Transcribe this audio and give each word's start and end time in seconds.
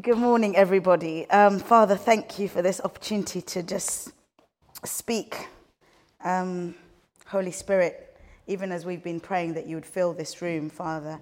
Good 0.00 0.18
morning, 0.18 0.56
everybody. 0.56 1.28
Um, 1.30 1.58
Father, 1.58 1.96
thank 1.96 2.38
you 2.38 2.48
for 2.48 2.62
this 2.62 2.80
opportunity 2.80 3.42
to 3.42 3.62
just 3.62 4.12
speak. 4.84 5.48
Um, 6.22 6.76
Holy 7.26 7.50
Spirit, 7.50 8.16
even 8.46 8.70
as 8.70 8.86
we've 8.86 9.02
been 9.02 9.18
praying 9.18 9.54
that 9.54 9.66
you 9.66 9.74
would 9.74 9.84
fill 9.84 10.12
this 10.12 10.40
room, 10.40 10.70
Father, 10.70 11.18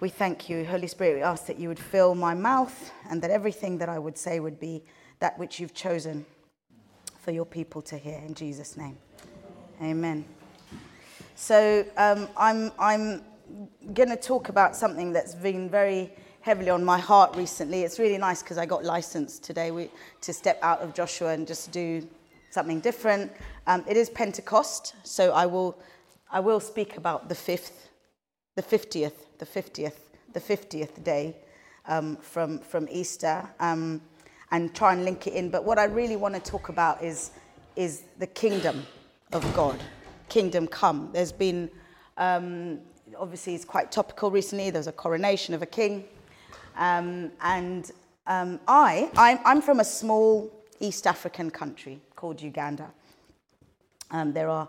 we 0.00 0.10
thank 0.10 0.50
you. 0.50 0.66
Holy 0.66 0.86
Spirit, 0.86 1.16
we 1.16 1.22
ask 1.22 1.46
that 1.46 1.58
you 1.58 1.68
would 1.68 1.78
fill 1.78 2.14
my 2.14 2.34
mouth 2.34 2.92
and 3.08 3.22
that 3.22 3.30
everything 3.30 3.78
that 3.78 3.88
I 3.88 3.98
would 3.98 4.18
say 4.18 4.38
would 4.38 4.60
be 4.60 4.84
that 5.20 5.38
which 5.38 5.58
you've 5.58 5.74
chosen 5.74 6.26
for 7.18 7.30
your 7.30 7.46
people 7.46 7.80
to 7.82 7.96
hear. 7.96 8.18
In 8.18 8.34
Jesus' 8.34 8.76
name. 8.76 8.98
Amen. 9.82 10.26
So 11.36 11.86
um, 11.96 12.28
I'm, 12.36 12.70
I'm 12.78 13.24
going 13.94 14.10
to 14.10 14.16
talk 14.16 14.50
about 14.50 14.76
something 14.76 15.12
that's 15.12 15.34
been 15.34 15.70
very 15.70 16.12
heavily 16.40 16.70
on 16.70 16.82
my 16.84 16.98
heart 16.98 17.36
recently. 17.36 17.82
It's 17.82 17.98
really 17.98 18.18
nice 18.18 18.42
because 18.42 18.56
I 18.56 18.66
got 18.66 18.84
licensed 18.84 19.44
today 19.44 19.70
we, 19.70 19.90
to 20.22 20.32
step 20.32 20.58
out 20.62 20.80
of 20.80 20.94
Joshua 20.94 21.30
and 21.32 21.46
just 21.46 21.70
do 21.70 22.06
something 22.50 22.80
different. 22.80 23.30
Um, 23.66 23.84
it 23.86 23.96
is 23.96 24.08
Pentecost, 24.08 24.94
so 25.02 25.32
I 25.32 25.46
will, 25.46 25.76
I 26.30 26.40
will 26.40 26.60
speak 26.60 26.96
about 26.96 27.28
the 27.28 27.34
fifth, 27.34 27.90
the 28.56 28.62
fiftieth, 28.62 29.26
the 29.38 29.46
fiftieth, 29.46 30.10
the 30.32 30.40
fiftieth 30.40 31.04
day 31.04 31.36
um, 31.86 32.16
from 32.16 32.58
from 32.60 32.88
Easter, 32.90 33.48
um, 33.60 34.00
and 34.50 34.74
try 34.74 34.92
and 34.94 35.04
link 35.04 35.26
it 35.26 35.34
in. 35.34 35.50
But 35.50 35.64
what 35.64 35.78
I 35.78 35.84
really 35.84 36.16
want 36.16 36.34
to 36.34 36.40
talk 36.40 36.70
about 36.70 37.02
is 37.02 37.32
is 37.76 38.02
the 38.18 38.26
kingdom 38.26 38.86
of 39.32 39.42
God, 39.54 39.78
kingdom 40.28 40.66
come. 40.66 41.10
There's 41.12 41.32
been 41.32 41.70
um, 42.16 42.80
obviously 43.18 43.54
it's 43.54 43.64
quite 43.64 43.92
topical 43.92 44.30
recently. 44.30 44.70
There's 44.70 44.86
a 44.86 44.92
coronation 44.92 45.54
of 45.54 45.62
a 45.62 45.66
king. 45.66 46.04
Um, 46.80 47.30
and 47.42 47.92
um, 48.26 48.58
I, 48.66 49.10
I'm, 49.14 49.38
I'm, 49.44 49.60
from 49.60 49.80
a 49.80 49.84
small 49.84 50.50
East 50.80 51.06
African 51.06 51.50
country 51.50 52.00
called 52.16 52.40
Uganda. 52.40 52.90
Um, 54.10 54.32
there 54.32 54.48
are 54.48 54.66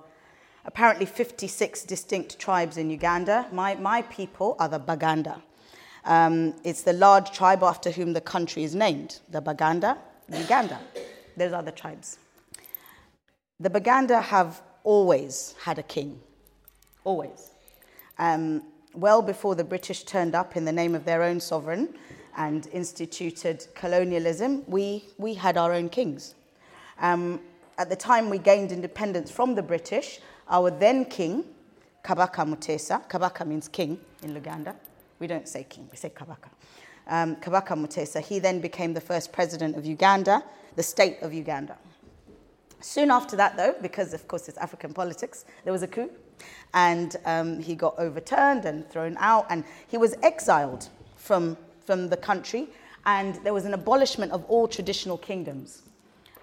apparently 0.66 1.06
56 1.06 1.84
distinct 1.86 2.38
tribes 2.38 2.76
in 2.76 2.90
Uganda. 2.90 3.48
My, 3.54 3.76
my 3.76 4.02
people 4.04 4.58
are 4.60 4.68
the 4.68 4.78
Baganda. 4.78 5.42
Um, 6.04 6.54
it's 6.66 6.82
the 6.82 6.92
large 6.92 7.32
tribe 7.32 7.64
after 7.64 7.92
whom 7.92 8.12
the 8.12 8.22
country 8.22 8.66
is 8.66 8.76
named, 8.76 9.22
the 9.30 9.40
Baganda, 9.40 9.98
Uganda. 10.30 10.82
There's 11.38 11.54
other 11.54 11.72
tribes. 11.72 12.20
The 13.62 13.70
Baganda 13.70 14.20
have 14.20 14.62
always 14.84 15.56
had 15.64 15.80
a 15.80 15.84
king, 15.84 16.20
always. 17.06 17.52
Um, 18.20 18.64
well 18.94 19.22
before 19.22 19.56
the 19.56 19.64
British 19.64 20.04
turned 20.04 20.36
up 20.36 20.56
in 20.56 20.66
the 20.66 20.72
name 20.72 20.96
of 20.96 21.06
their 21.06 21.24
own 21.24 21.40
sovereign 21.40 21.94
and 22.38 22.68
instituted 22.72 23.68
colonialism, 23.76 24.64
we, 24.68 25.06
we 25.18 25.34
had 25.34 25.58
our 25.58 25.74
own 25.74 25.90
kings. 25.90 26.36
Um, 27.00 27.40
at 27.78 27.90
the 27.90 27.96
time 27.96 28.30
we 28.30 28.38
gained 28.38 28.72
independence 28.72 29.32
from 29.32 29.56
the 29.56 29.62
British, 29.62 30.20
our 30.50 30.70
then 30.70 31.06
king, 31.06 31.44
Kabaka 32.04 32.46
Mutesa, 32.48 33.08
Kabaka 33.10 33.46
means 33.46 33.68
king 33.68 34.00
in 34.24 34.34
Luganda. 34.34 34.76
We 35.20 35.28
don't 35.28 35.48
say 35.48 35.66
king, 35.68 35.88
we 35.92 35.98
say 35.98 36.10
Kabaka. 36.10 36.50
Um, 37.08 37.36
Kabaka 37.38 37.70
Mutesa, 37.70 38.22
he 38.22 38.40
then 38.40 38.60
became 38.60 38.94
the 38.94 39.02
first 39.02 39.32
president 39.32 39.76
of 39.76 39.86
Uganda, 39.86 40.44
the 40.76 40.84
state 40.84 41.22
of 41.22 41.34
Uganda. 41.34 41.78
Soon 42.80 43.12
after 43.12 43.36
that, 43.36 43.58
though, 43.58 43.76
because 43.82 44.14
of 44.14 44.28
course 44.28 44.48
it's 44.50 44.58
African 44.58 44.94
politics, 44.94 45.46
there 45.64 45.74
was 45.74 45.84
a 45.84 45.88
coup 45.88 46.10
and 46.74 47.16
um, 47.26 47.60
he 47.60 47.76
got 47.76 47.96
overturned 47.98 48.66
and 48.66 48.90
thrown 48.90 49.18
out, 49.20 49.46
and 49.50 49.64
he 49.88 49.98
was 49.98 50.16
exiled 50.24 50.90
from, 51.16 51.58
from 51.86 52.10
the 52.10 52.18
country, 52.18 52.68
and 53.06 53.36
there 53.44 53.54
was 53.54 53.66
an 53.66 53.74
abolishment 53.74 54.32
of 54.32 54.46
all 54.46 54.68
traditional 54.68 55.18
kingdoms. 55.18 55.84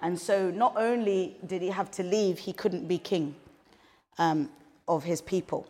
And 0.01 0.17
so, 0.17 0.49
not 0.51 0.73
only 0.77 1.35
did 1.45 1.61
he 1.61 1.69
have 1.69 1.91
to 1.91 2.03
leave, 2.03 2.39
he 2.39 2.53
couldn't 2.53 2.87
be 2.87 2.97
king 2.97 3.35
um, 4.17 4.49
of 4.87 5.03
his 5.03 5.21
people. 5.21 5.67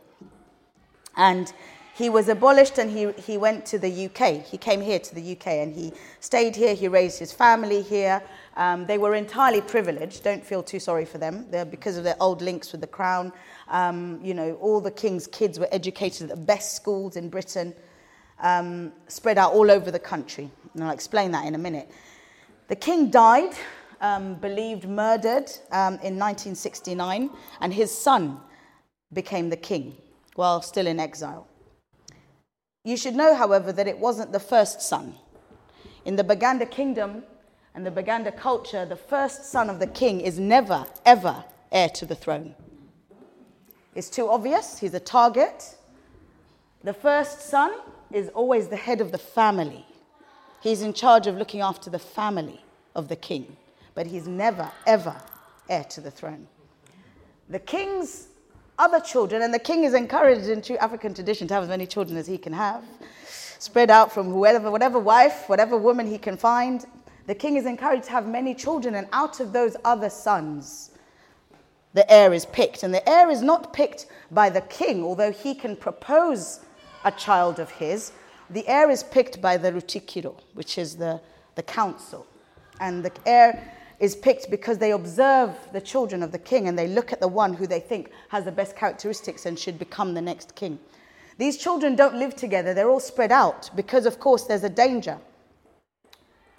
And 1.16 1.52
he 2.00 2.10
was 2.10 2.30
abolished 2.30 2.78
and 2.78 2.90
he, 2.90 3.12
he 3.22 3.36
went 3.38 3.66
to 3.66 3.78
the 3.78 4.06
UK. 4.06 4.46
He 4.46 4.58
came 4.58 4.80
here 4.80 5.00
to 5.00 5.16
the 5.16 5.34
UK 5.34 5.48
and 5.48 5.76
he 5.76 5.92
stayed 6.22 6.56
here. 6.56 6.74
He 6.74 6.88
raised 6.88 7.20
his 7.20 7.34
family 7.34 7.82
here. 7.82 8.24
Um, 8.56 8.86
they 8.86 8.98
were 8.98 9.16
entirely 9.16 9.60
privileged. 9.60 10.24
Don't 10.24 10.42
feel 10.42 10.64
too 10.64 10.80
sorry 10.80 11.04
for 11.04 11.18
them. 11.18 11.46
They're 11.52 11.66
because 11.66 11.98
of 11.98 12.06
their 12.06 12.16
old 12.22 12.42
links 12.42 12.72
with 12.72 12.80
the 12.80 12.88
crown. 12.88 13.34
Um, 13.70 14.20
you 14.24 14.34
know, 14.34 14.56
all 14.56 14.82
the 14.82 14.92
king's 14.92 15.28
kids 15.28 15.60
were 15.60 15.70
educated 15.72 16.24
at 16.24 16.30
the 16.30 16.44
best 16.44 16.76
schools 16.76 17.16
in 17.16 17.30
Britain, 17.30 17.74
um, 18.40 18.92
spread 19.08 19.38
out 19.38 19.54
all 19.54 19.70
over 19.70 19.92
the 19.92 20.00
country. 20.00 20.50
And 20.74 20.84
I'll 20.84 20.92
explain 20.94 21.32
that 21.32 21.46
in 21.46 21.56
a 21.56 21.60
minute. 21.60 21.90
The 22.68 22.76
king 22.76 23.10
died, 23.10 23.54
um, 24.02 24.36
believed 24.36 24.88
murdered 24.88 25.50
um, 25.72 25.94
in 26.02 26.18
1969, 26.18 27.30
and 27.62 27.74
his 27.74 27.96
son 27.96 28.40
became 29.14 29.50
the 29.50 29.58
king 29.58 29.96
while 30.36 30.62
still 30.62 30.88
in 30.88 31.00
exile. 31.00 31.48
You 32.86 32.96
should 32.96 33.16
know, 33.16 33.36
however, 33.36 33.72
that 33.72 33.88
it 33.88 34.00
wasn't 34.00 34.32
the 34.32 34.40
first 34.40 34.82
son. 34.82 35.16
In 36.06 36.16
the 36.16 36.24
Baganda 36.24 36.66
kingdom 36.66 37.24
and 37.76 37.86
the 37.86 37.92
Baganda 37.92 38.32
culture, 38.32 38.86
the 38.86 38.96
first 38.96 39.46
son 39.46 39.70
of 39.70 39.80
the 39.80 39.88
king 39.88 40.22
is 40.22 40.40
never, 40.40 40.86
ever 41.06 41.44
heir 41.72 41.90
to 41.90 42.06
the 42.06 42.16
throne. 42.16 42.56
It's 43.96 44.10
too 44.10 44.30
obvious, 44.30 44.80
he's 44.80 44.94
a 44.94 45.00
target. 45.00 45.76
The 46.84 46.94
first 46.94 47.42
son 47.42 47.74
is 48.12 48.30
always 48.30 48.68
the 48.68 48.78
head 48.78 49.02
of 49.02 49.12
the 49.12 49.18
family. 49.18 49.86
He's 50.62 50.82
in 50.82 50.94
charge 50.94 51.28
of 51.28 51.36
looking 51.36 51.62
after 51.62 51.90
the 51.90 52.00
family 52.00 52.62
of 52.96 53.08
the 53.08 53.16
king, 53.16 53.58
but 53.96 54.08
he's 54.08 54.28
never, 54.28 54.72
ever 54.86 55.16
heir 55.70 55.84
to 55.86 56.02
the 56.02 56.12
throne. 56.12 56.48
The 57.50 57.60
king's 57.60 58.28
other 58.78 59.00
children, 59.00 59.42
and 59.42 59.54
the 59.54 59.60
king 59.60 59.84
is 59.84 59.94
encouraged 59.94 60.48
in 60.48 60.62
true 60.62 60.78
African 60.78 61.14
tradition 61.14 61.48
to 61.48 61.54
have 61.54 61.64
as 61.64 61.70
many 61.70 61.86
children 61.86 62.18
as 62.18 62.28
he 62.28 62.38
can 62.38 62.54
have, 62.54 62.84
spread 63.60 63.92
out 63.92 64.12
from 64.12 64.30
whoever, 64.30 64.72
whatever 64.72 65.00
wife, 65.00 65.50
whatever 65.50 65.78
woman 65.78 66.08
he 66.08 66.18
can 66.18 66.38
find. 66.38 66.86
The 67.28 67.36
king 67.36 67.58
is 67.58 67.66
encouraged 67.66 68.06
to 68.06 68.12
have 68.12 68.28
many 68.28 68.56
children, 68.56 68.96
and 68.96 69.08
out 69.12 69.40
of 69.40 69.52
those 69.52 69.76
other 69.84 70.10
sons, 70.10 70.89
the 71.94 72.12
heir 72.12 72.34
is 72.34 72.46
picked. 72.46 72.84
And 72.84 72.94
the 72.94 73.08
heir 73.08 73.30
is 73.30 73.42
not 73.42 73.74
picked 73.74 74.08
by 74.32 74.50
the 74.50 74.62
king, 74.62 75.04
although 75.04 75.32
he 75.32 75.56
can 75.56 75.76
propose 75.76 76.60
a 77.04 77.12
child 77.12 77.60
of 77.60 77.70
his. 77.72 78.12
The 78.50 78.68
heir 78.68 78.90
is 78.90 79.04
picked 79.04 79.42
by 79.42 79.58
the 79.58 79.72
rutikiro, 79.72 80.36
which 80.54 80.78
is 80.78 80.96
the, 80.96 81.22
the 81.56 81.64
council. 81.64 82.26
And 82.80 83.04
the 83.04 83.12
heir 83.26 83.74
is 84.00 84.16
picked 84.16 84.50
because 84.50 84.78
they 84.78 84.92
observe 84.92 85.56
the 85.74 85.82
children 85.82 86.24
of 86.24 86.32
the 86.32 86.40
king 86.40 86.68
and 86.68 86.80
they 86.80 86.88
look 86.88 87.12
at 87.12 87.20
the 87.20 87.28
one 87.28 87.54
who 87.54 87.68
they 87.68 87.80
think 87.80 88.12
has 88.30 88.46
the 88.46 88.52
best 88.52 88.76
characteristics 88.76 89.46
and 89.46 89.60
should 89.60 89.78
become 89.78 90.14
the 90.14 90.22
next 90.22 90.56
king. 90.56 90.80
These 91.38 91.58
children 91.58 91.96
don't 91.96 92.16
live 92.16 92.36
together, 92.36 92.74
they're 92.74 92.90
all 92.90 93.00
spread 93.00 93.32
out 93.32 93.70
because, 93.76 94.06
of 94.06 94.20
course, 94.20 94.44
there's 94.44 94.64
a 94.64 94.70
danger. 94.70 95.18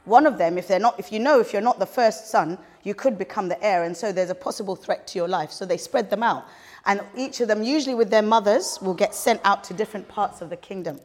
One 0.05 0.27
of 0.27 0.38
them, 0.38 0.59
if, 0.59 0.66
they're 0.66 0.78
not, 0.78 0.99
if 0.99 1.12
you 1.12 1.19
know 1.19 1.41
if 1.41 1.53
you're 1.53 1.62
not 1.62 1.78
the 1.78 1.87
first 1.87 2.28
son, 2.28 2.59
you 2.83 2.94
could 2.94 3.19
become 3.19 3.49
the 3.49 3.62
heir, 3.62 3.84
and 3.84 3.97
so 3.97 4.12
there's 4.12 4.31
a 4.31 4.34
possible 4.34 4.75
threat 4.75 5.06
to 5.09 5.19
your 5.19 5.28
life. 5.28 5.53
So 5.53 5.66
they 5.66 5.77
spread 5.77 6.09
them 6.09 6.22
out. 6.22 6.47
And 6.87 7.03
each 7.16 7.41
of 7.41 7.49
them, 7.49 7.62
usually 7.62 7.94
with 7.94 8.10
their 8.10 8.22
mothers, 8.22 8.78
will 8.81 8.94
get 8.94 9.15
sent 9.15 9.41
out 9.44 9.62
to 9.65 9.75
different 9.75 10.09
parts 10.09 10.41
of 10.41 10.49
the 10.49 10.56
kingdom. 10.56 10.99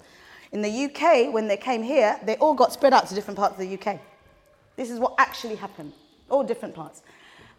In 0.53 0.61
the 0.61 0.85
UK, 0.85 1.33
when 1.33 1.47
they 1.47 1.57
came 1.57 1.83
here, 1.83 2.17
they 2.23 2.37
all 2.37 2.53
got 2.53 2.71
spread 2.71 2.93
out 2.93 3.07
to 3.07 3.15
different 3.15 3.37
parts 3.37 3.59
of 3.59 3.59
the 3.59 3.77
UK. 3.77 3.99
This 4.77 4.89
is 4.89 4.99
what 4.99 5.15
actually 5.17 5.55
happened 5.55 5.91
all 6.29 6.43
different 6.43 6.73
parts. 6.73 7.01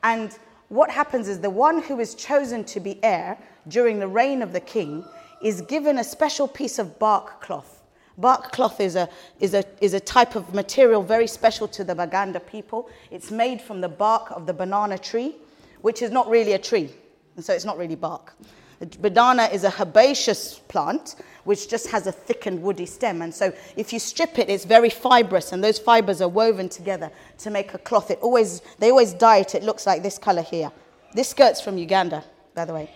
And 0.02 0.36
what 0.68 0.90
happens 0.90 1.28
is 1.28 1.40
the 1.40 1.50
one 1.50 1.82
who 1.82 2.00
is 2.00 2.14
chosen 2.14 2.64
to 2.64 2.80
be 2.80 3.02
heir 3.04 3.38
during 3.68 3.98
the 3.98 4.08
reign 4.08 4.42
of 4.42 4.52
the 4.52 4.60
king 4.60 5.04
is 5.42 5.60
given 5.62 5.98
a 5.98 6.04
special 6.04 6.48
piece 6.48 6.78
of 6.78 6.98
bark 6.98 7.40
cloth. 7.40 7.75
Bark 8.18 8.52
cloth 8.52 8.80
is 8.80 8.96
a, 8.96 9.08
is, 9.40 9.54
a, 9.54 9.64
is 9.80 9.92
a 9.94 10.00
type 10.00 10.36
of 10.36 10.54
material 10.54 11.02
very 11.02 11.26
special 11.26 11.68
to 11.68 11.84
the 11.84 11.94
Baganda 11.94 12.40
people. 12.40 12.88
It's 13.10 13.30
made 13.30 13.60
from 13.60 13.80
the 13.80 13.88
bark 13.88 14.30
of 14.30 14.46
the 14.46 14.54
banana 14.54 14.98
tree, 14.98 15.36
which 15.82 16.00
is 16.00 16.10
not 16.10 16.28
really 16.28 16.52
a 16.52 16.58
tree, 16.58 16.90
and 17.36 17.44
so 17.44 17.52
it's 17.52 17.64
not 17.64 17.76
really 17.76 17.94
bark. 17.94 18.34
The 18.78 18.86
banana 18.86 19.44
is 19.44 19.64
a 19.64 19.70
herbaceous 19.70 20.58
plant 20.68 21.16
which 21.44 21.68
just 21.68 21.86
has 21.88 22.06
a 22.06 22.12
thickened 22.12 22.60
woody 22.60 22.84
stem. 22.84 23.22
And 23.22 23.32
so 23.34 23.52
if 23.76 23.92
you 23.92 23.98
strip 23.98 24.38
it, 24.38 24.50
it's 24.50 24.64
very 24.64 24.90
fibrous, 24.90 25.52
and 25.52 25.62
those 25.62 25.78
fibers 25.78 26.20
are 26.20 26.28
woven 26.28 26.68
together 26.68 27.10
to 27.38 27.50
make 27.50 27.72
a 27.72 27.78
cloth. 27.78 28.10
It 28.10 28.18
always, 28.20 28.62
they 28.78 28.90
always 28.90 29.14
dye 29.14 29.38
it, 29.38 29.54
it 29.54 29.62
looks 29.62 29.86
like 29.86 30.02
this 30.02 30.18
color 30.18 30.42
here. 30.42 30.70
This 31.14 31.28
skirt's 31.28 31.60
from 31.60 31.78
Uganda, 31.78 32.24
by 32.54 32.64
the 32.64 32.74
way. 32.74 32.90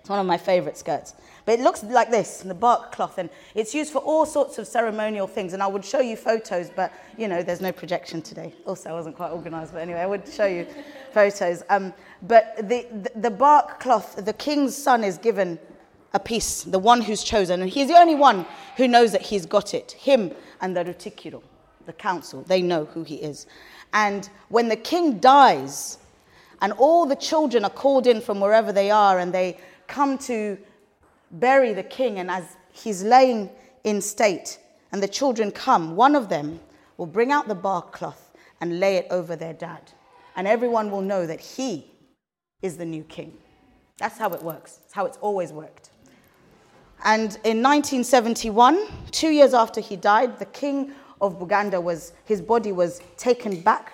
It's 0.00 0.10
one 0.10 0.18
of 0.18 0.26
my 0.26 0.36
favorite 0.36 0.76
skirts. 0.76 1.14
But 1.44 1.58
it 1.58 1.62
looks 1.62 1.82
like 1.82 2.10
this, 2.10 2.38
the 2.38 2.54
bark 2.54 2.92
cloth, 2.92 3.18
and 3.18 3.28
it's 3.54 3.74
used 3.74 3.92
for 3.92 3.98
all 3.98 4.24
sorts 4.24 4.58
of 4.58 4.66
ceremonial 4.66 5.26
things. 5.26 5.52
And 5.52 5.62
I 5.62 5.66
would 5.66 5.84
show 5.84 6.00
you 6.00 6.16
photos, 6.16 6.70
but 6.70 6.92
you 7.18 7.26
know, 7.26 7.42
there's 7.42 7.60
no 7.60 7.72
projection 7.72 8.22
today. 8.22 8.54
Also, 8.64 8.90
I 8.90 8.92
wasn't 8.92 9.16
quite 9.16 9.30
organized, 9.30 9.72
but 9.72 9.82
anyway, 9.82 10.00
I 10.00 10.06
would 10.06 10.26
show 10.28 10.46
you 10.46 10.66
photos. 11.12 11.62
Um, 11.68 11.92
but 12.22 12.56
the, 12.56 12.86
the, 12.92 13.10
the 13.16 13.30
bark 13.30 13.80
cloth, 13.80 14.24
the 14.24 14.32
king's 14.32 14.76
son 14.76 15.02
is 15.02 15.18
given 15.18 15.58
a 16.14 16.20
piece, 16.20 16.62
the 16.62 16.78
one 16.78 17.00
who's 17.00 17.24
chosen, 17.24 17.62
and 17.62 17.70
he's 17.70 17.88
the 17.88 17.98
only 17.98 18.14
one 18.14 18.46
who 18.76 18.86
knows 18.86 19.12
that 19.12 19.22
he's 19.22 19.46
got 19.46 19.74
it, 19.74 19.92
him 19.92 20.32
and 20.60 20.76
the 20.76 20.84
Rutikiro. 20.84 21.42
the 21.86 21.92
council. 21.92 22.42
They 22.42 22.62
know 22.62 22.84
who 22.84 23.02
he 23.02 23.16
is. 23.16 23.46
And 23.92 24.28
when 24.48 24.68
the 24.68 24.76
king 24.76 25.18
dies, 25.18 25.98
and 26.60 26.72
all 26.74 27.06
the 27.06 27.16
children 27.16 27.64
are 27.64 27.70
called 27.70 28.06
in 28.06 28.20
from 28.20 28.40
wherever 28.40 28.72
they 28.72 28.90
are, 28.90 29.18
and 29.18 29.32
they 29.32 29.58
come 29.88 30.16
to 30.16 30.56
bury 31.32 31.72
the 31.72 31.82
king, 31.82 32.18
and 32.18 32.30
as 32.30 32.56
he's 32.70 33.02
laying 33.02 33.50
in 33.84 34.00
state, 34.00 34.58
and 34.92 35.02
the 35.02 35.08
children 35.08 35.50
come, 35.50 35.96
one 35.96 36.14
of 36.14 36.28
them 36.28 36.60
will 36.96 37.06
bring 37.06 37.32
out 37.32 37.48
the 37.48 37.54
bark 37.54 37.92
cloth 37.92 38.30
and 38.60 38.78
lay 38.78 38.96
it 38.96 39.06
over 39.10 39.34
their 39.34 39.54
dad. 39.54 39.92
And 40.36 40.46
everyone 40.46 40.90
will 40.90 41.00
know 41.00 41.26
that 41.26 41.40
he 41.40 41.90
is 42.60 42.76
the 42.76 42.84
new 42.84 43.02
king. 43.04 43.36
That's 43.98 44.18
how 44.18 44.30
it 44.30 44.42
works. 44.42 44.80
It's 44.84 44.94
how 44.94 45.06
it's 45.06 45.18
always 45.18 45.52
worked. 45.52 45.90
And 47.04 47.34
in 47.44 47.62
1971, 47.62 48.86
two 49.10 49.30
years 49.30 49.54
after 49.54 49.80
he 49.80 49.96
died, 49.96 50.38
the 50.38 50.46
king 50.46 50.92
of 51.20 51.38
Buganda 51.38 51.82
was, 51.82 52.12
his 52.24 52.40
body 52.40 52.72
was 52.72 53.00
taken 53.16 53.60
back. 53.60 53.92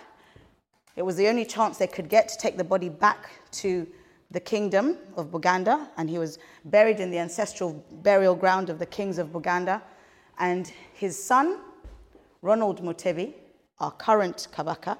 It 0.96 1.02
was 1.02 1.16
the 1.16 1.28
only 1.28 1.44
chance 1.44 1.78
they 1.78 1.86
could 1.86 2.08
get 2.08 2.28
to 2.28 2.38
take 2.38 2.56
the 2.56 2.64
body 2.64 2.88
back 2.88 3.30
to 3.52 3.86
the 4.30 4.40
kingdom 4.40 4.98
of 5.16 5.30
Buganda, 5.30 5.88
and 5.96 6.08
he 6.10 6.18
was 6.18 6.38
buried 6.66 7.00
in 7.00 7.10
the 7.10 7.18
ancestral 7.18 7.72
burial 8.02 8.34
ground 8.34 8.68
of 8.68 8.78
the 8.78 8.86
kings 8.86 9.18
of 9.18 9.28
Buganda. 9.28 9.80
And 10.38 10.70
his 10.92 11.22
son, 11.22 11.58
Ronald 12.42 12.82
Mutebi, 12.82 13.34
our 13.80 13.90
current 13.90 14.48
Kabaka, 14.52 14.98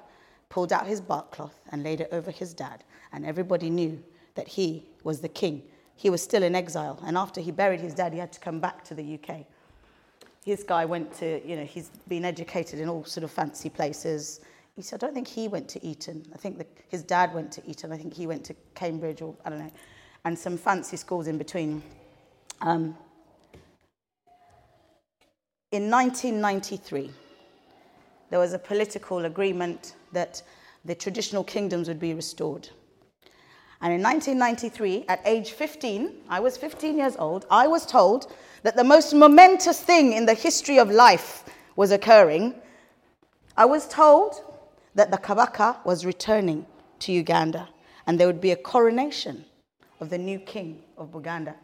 pulled 0.49 0.73
out 0.73 0.87
his 0.87 0.99
bark 0.99 1.31
cloth 1.31 1.59
and 1.71 1.83
laid 1.83 2.01
it 2.01 2.09
over 2.11 2.31
his 2.31 2.53
dad. 2.53 2.83
And 3.13 3.25
everybody 3.25 3.69
knew 3.69 4.03
that 4.33 4.47
he 4.47 4.83
was 5.03 5.21
the 5.21 5.29
king. 5.29 5.61
He 5.95 6.09
was 6.09 6.23
still 6.23 6.43
in 6.43 6.55
exile. 6.55 6.99
And 7.05 7.17
after 7.17 7.39
he 7.39 7.51
buried 7.51 7.81
his 7.81 7.93
dad, 7.93 8.13
he 8.13 8.19
had 8.19 8.31
to 8.33 8.39
come 8.39 8.59
back 8.59 8.83
to 8.85 8.95
the 8.95 9.19
UK. 9.19 9.45
This 10.45 10.63
guy 10.63 10.85
went 10.85 11.13
to, 11.17 11.45
you 11.47 11.55
know, 11.55 11.65
he's 11.65 11.89
been 12.07 12.25
educated 12.25 12.79
in 12.79 12.89
all 12.89 13.03
sort 13.03 13.23
of 13.23 13.31
fancy 13.31 13.69
places. 13.69 14.39
He 14.79 14.83
said, 14.83 15.03
I 15.03 15.07
don't 15.07 15.13
think 15.13 15.27
he 15.27 15.49
went 15.49 15.67
to 15.71 15.85
Eton. 15.85 16.25
I 16.33 16.37
think 16.37 16.57
the, 16.57 16.65
his 16.87 17.03
dad 17.03 17.33
went 17.33 17.51
to 17.51 17.69
Eton. 17.69 17.91
I 17.91 17.97
think 17.97 18.13
he 18.13 18.25
went 18.25 18.45
to 18.45 18.55
Cambridge 18.75 19.21
or, 19.21 19.35
I 19.43 19.49
don't 19.49 19.59
know, 19.59 19.71
and 20.23 20.39
some 20.39 20.55
fancy 20.55 20.95
schools 20.95 21.27
in 21.27 21.37
between. 21.37 21.83
Um, 22.61 22.95
in 25.73 25.91
1993, 25.91 27.11
there 28.29 28.39
was 28.39 28.53
a 28.53 28.57
political 28.57 29.25
agreement 29.25 29.95
that 30.13 30.41
the 30.85 30.95
traditional 30.95 31.43
kingdoms 31.43 31.89
would 31.89 31.99
be 31.99 32.13
restored. 32.13 32.69
And 33.81 33.91
in 33.91 34.01
1993, 34.01 35.03
at 35.09 35.19
age 35.25 35.51
15, 35.51 36.21
I 36.29 36.39
was 36.39 36.55
15 36.55 36.97
years 36.97 37.17
old, 37.19 37.45
I 37.51 37.67
was 37.67 37.85
told 37.85 38.31
that 38.63 38.77
the 38.77 38.85
most 38.85 39.13
momentous 39.13 39.81
thing 39.81 40.13
in 40.13 40.25
the 40.25 40.33
history 40.33 40.79
of 40.79 40.89
life 40.89 41.43
was 41.75 41.91
occurring. 41.91 42.55
I 43.57 43.65
was 43.65 43.85
told 43.85 44.45
that 44.95 45.11
the 45.11 45.17
Kabaka 45.17 45.83
was 45.85 46.05
returning 46.05 46.65
to 46.99 47.11
Uganda 47.11 47.69
and 48.07 48.19
there 48.19 48.27
would 48.27 48.41
be 48.41 48.51
a 48.51 48.55
coronation 48.55 49.45
of 49.99 50.09
the 50.09 50.17
new 50.17 50.39
king 50.39 50.81
of 50.97 51.11
Buganda. 51.11 51.55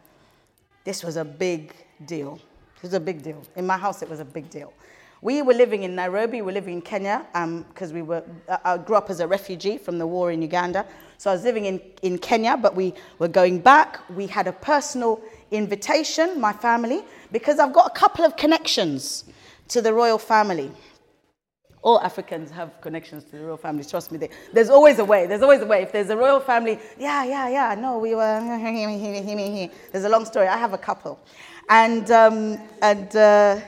This 0.84 1.02
was 1.02 1.16
a 1.16 1.24
big 1.24 1.74
deal. 2.04 2.38
It 2.76 2.82
was 2.82 2.94
a 2.94 3.00
big 3.00 3.22
deal. 3.22 3.42
In 3.56 3.66
my 3.66 3.76
house, 3.76 4.02
it 4.02 4.08
was 4.08 4.20
a 4.20 4.24
big 4.24 4.48
deal. 4.50 4.72
We 5.22 5.42
were 5.42 5.54
living 5.54 5.82
in 5.82 5.94
Nairobi, 5.94 6.36
we 6.36 6.42
were 6.42 6.52
living 6.52 6.74
in 6.74 6.82
Kenya, 6.82 7.26
because 7.32 7.90
um, 7.90 7.94
we 7.94 8.02
were, 8.02 8.22
uh, 8.48 8.58
I 8.64 8.78
grew 8.78 8.96
up 8.96 9.08
as 9.08 9.20
a 9.20 9.26
refugee 9.26 9.78
from 9.78 9.98
the 9.98 10.06
war 10.06 10.30
in 10.30 10.42
Uganda. 10.42 10.86
So 11.18 11.30
I 11.30 11.32
was 11.32 11.42
living 11.42 11.64
in, 11.64 11.80
in 12.02 12.18
Kenya, 12.18 12.56
but 12.56 12.76
we 12.76 12.92
were 13.18 13.28
going 13.28 13.58
back. 13.58 13.98
We 14.10 14.26
had 14.26 14.46
a 14.46 14.52
personal 14.52 15.20
invitation, 15.50 16.38
my 16.38 16.52
family, 16.52 17.02
because 17.32 17.58
I've 17.58 17.72
got 17.72 17.86
a 17.86 17.98
couple 17.98 18.24
of 18.24 18.36
connections 18.36 19.24
to 19.68 19.80
the 19.80 19.92
royal 19.92 20.18
family. 20.18 20.70
All 21.86 22.00
Africans 22.00 22.50
have 22.50 22.80
connections 22.80 23.22
to 23.22 23.36
the 23.36 23.44
royal 23.44 23.56
family, 23.56 23.84
trust 23.84 24.10
me. 24.10 24.18
there's 24.52 24.70
always 24.70 24.98
a 24.98 25.04
way. 25.04 25.28
There's 25.28 25.42
always 25.42 25.60
a 25.60 25.66
way. 25.66 25.82
If 25.82 25.92
there's 25.92 26.10
a 26.10 26.16
royal 26.16 26.40
family, 26.40 26.80
yeah, 26.98 27.22
yeah, 27.22 27.48
yeah, 27.48 27.76
no, 27.76 27.98
we 27.98 28.16
were. 28.16 28.40
There's 29.92 30.02
a 30.02 30.08
long 30.08 30.24
story. 30.24 30.48
I 30.48 30.56
have 30.56 30.72
a 30.72 30.78
couple. 30.78 31.20
And, 31.68 32.10
um, 32.10 32.58
and 32.82 33.14
uh, 33.14 33.60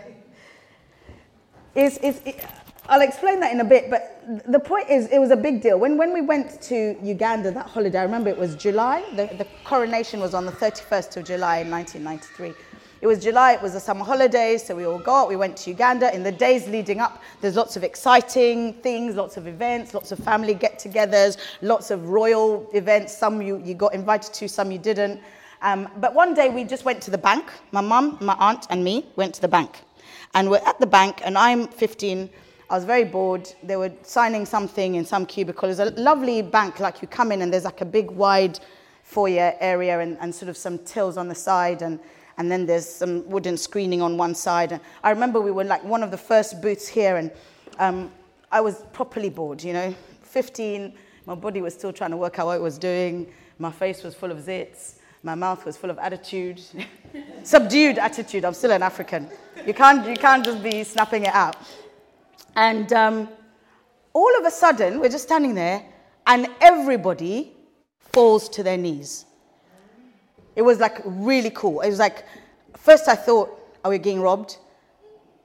it's, 1.77 1.99
it's, 2.03 2.21
it, 2.27 2.45
I'll 2.89 3.03
explain 3.03 3.39
that 3.39 3.53
in 3.53 3.61
a 3.61 3.65
bit, 3.65 3.89
but 3.89 4.25
the 4.51 4.59
point 4.59 4.91
is, 4.91 5.07
it 5.13 5.21
was 5.21 5.31
a 5.31 5.37
big 5.37 5.63
deal. 5.63 5.79
When, 5.79 5.97
when 5.97 6.13
we 6.13 6.21
went 6.21 6.61
to 6.63 6.97
Uganda 7.01 7.53
that 7.53 7.67
holiday, 7.67 8.01
I 8.01 8.03
remember 8.03 8.31
it 8.31 8.39
was 8.39 8.57
July, 8.57 9.05
the, 9.15 9.27
the 9.39 9.47
coronation 9.63 10.19
was 10.19 10.35
on 10.35 10.45
the 10.45 10.53
31st 10.53 11.19
of 11.19 11.25
July 11.25 11.59
in 11.59 11.71
1993. 11.71 12.53
It 13.01 13.07
was 13.07 13.23
July, 13.23 13.53
it 13.53 13.63
was 13.63 13.75
the 13.75 13.81
summer 13.81 14.05
holidays, 14.05 14.67
so 14.67 14.75
we 14.75 14.85
all 14.85 14.99
got, 14.99 15.29
we 15.29 15.37
went 15.37 15.57
to 15.59 15.71
Uganda. 15.71 16.13
In 16.13 16.25
the 16.25 16.33
days 16.33 16.67
leading 16.67 16.99
up, 16.99 17.23
there's 17.41 17.55
lots 17.55 17.77
of 17.77 17.85
exciting 17.85 18.73
things, 18.75 19.15
lots 19.15 19.37
of 19.37 19.47
events, 19.47 19.95
lots 19.95 20.11
of 20.11 20.19
family 20.19 20.53
get 20.53 20.81
togethers, 20.81 21.37
lots 21.63 21.93
of 21.93 22.09
royal 22.09 22.69
events. 22.75 23.17
Some 23.17 23.41
you, 23.41 23.63
you 23.65 23.75
got 23.75 23.95
invited 23.95 24.35
to, 24.35 24.49
some 24.49 24.73
you 24.73 24.79
didn't. 24.79 25.21
Um, 25.63 25.89
but 25.99 26.13
one 26.13 26.35
day 26.35 26.49
we 26.49 26.65
just 26.65 26.85
went 26.85 27.01
to 27.03 27.13
the 27.13 27.19
bank. 27.19 27.53
My 27.71 27.81
mum, 27.81 28.19
my 28.21 28.35
aunt, 28.35 28.67
and 28.69 28.83
me 28.83 29.07
went 29.15 29.33
to 29.37 29.41
the 29.41 29.49
bank. 29.49 29.81
And 30.35 30.51
we're 30.51 30.67
at 30.67 30.81
the 30.81 30.87
bank, 30.87 31.21
and 31.25 31.39
I'm 31.39 31.69
15. 31.69 32.29
I 32.69 32.75
was 32.75 32.85
very 32.85 33.05
bored. 33.05 33.49
They 33.63 33.77
were 33.77 33.93
signing 34.03 34.45
something 34.45 34.97
in 34.97 35.05
some 35.05 35.25
cubicle. 35.25 35.69
It's 35.69 35.79
a 35.79 35.91
lovely 35.93 36.43
bank, 36.43 36.81
like 36.81 37.01
you 37.01 37.07
come 37.07 37.31
in, 37.31 37.43
and 37.43 37.53
there's 37.53 37.65
like 37.65 37.81
a 37.81 37.85
big, 37.87 38.11
wide 38.11 38.59
foyer 39.05 39.55
area 39.61 40.01
and, 40.01 40.19
and 40.21 40.35
sort 40.35 40.49
of 40.49 40.57
some 40.57 40.79
tills 40.81 41.17
on 41.17 41.29
the 41.29 41.35
side. 41.35 41.81
And 41.81 42.01
and 42.39 42.51
then 42.51 42.67
there's 42.67 42.89
some 42.89 43.29
wooden 43.29 43.57
screening 43.57 44.01
on 44.01 44.17
one 44.17 44.35
side. 44.35 44.73
And 44.73 44.81
I 45.03 45.11
remember 45.11 45.41
we 45.41 45.51
were 45.51 45.65
like 45.65 45.83
one 45.85 46.05
of 46.05 46.11
the 46.11 46.17
first 46.17 46.63
booths 46.63 46.87
here, 46.87 47.17
and 47.17 47.31
um, 47.79 48.11
I 48.51 48.61
was 48.61 48.85
properly 48.93 49.29
bored, 49.29 49.63
you 49.63 49.73
know. 49.73 49.95
15, 50.23 50.95
my 51.27 51.35
body 51.35 51.61
was 51.61 51.75
still 51.75 51.93
trying 51.93 52.11
to 52.13 52.17
work 52.17 52.39
out 52.39 52.47
what 52.47 52.55
it 52.55 52.63
was 52.63 52.79
doing. 52.79 53.27
My 53.59 53.73
face 53.73 54.05
was 54.05 54.15
full 54.15 54.31
of 54.31 54.39
zits. 54.39 54.95
My 55.25 55.35
mouth 55.35 55.67
was 55.67 55.77
full 55.77 55.91
of 55.91 55.99
attitude, 55.99 56.61
subdued 57.43 57.99
attitude. 57.99 58.45
I'm 58.45 58.55
still 58.55 58.71
an 58.71 58.85
African. 58.85 59.29
You 59.67 59.75
can't, 59.75 60.09
you 60.09 60.17
can't 60.17 60.45
just 60.45 60.63
be 60.63 60.85
snapping 60.85 61.25
it 61.25 61.35
out. 61.35 61.57
And 62.55 62.93
um, 62.93 63.29
all 64.13 64.39
of 64.39 64.45
a 64.45 64.51
sudden, 64.51 65.01
we're 65.01 65.09
just 65.09 65.25
standing 65.25 65.55
there, 65.55 65.85
and 66.27 66.47
everybody 66.61 67.53
falls 68.13 68.49
to 68.51 68.63
their 68.63 68.77
knees. 68.77 69.25
It 70.59 70.65
was 70.65 70.81
like 70.81 71.01
really 71.05 71.51
cool. 71.51 71.83
It 71.83 71.89
was 71.89 72.01
like, 72.01 72.25
first 72.77 73.07
I 73.07 73.15
thought, 73.15 73.49
are 73.85 73.93
we 73.93 73.99
getting 73.99 74.21
robbed? 74.21 74.59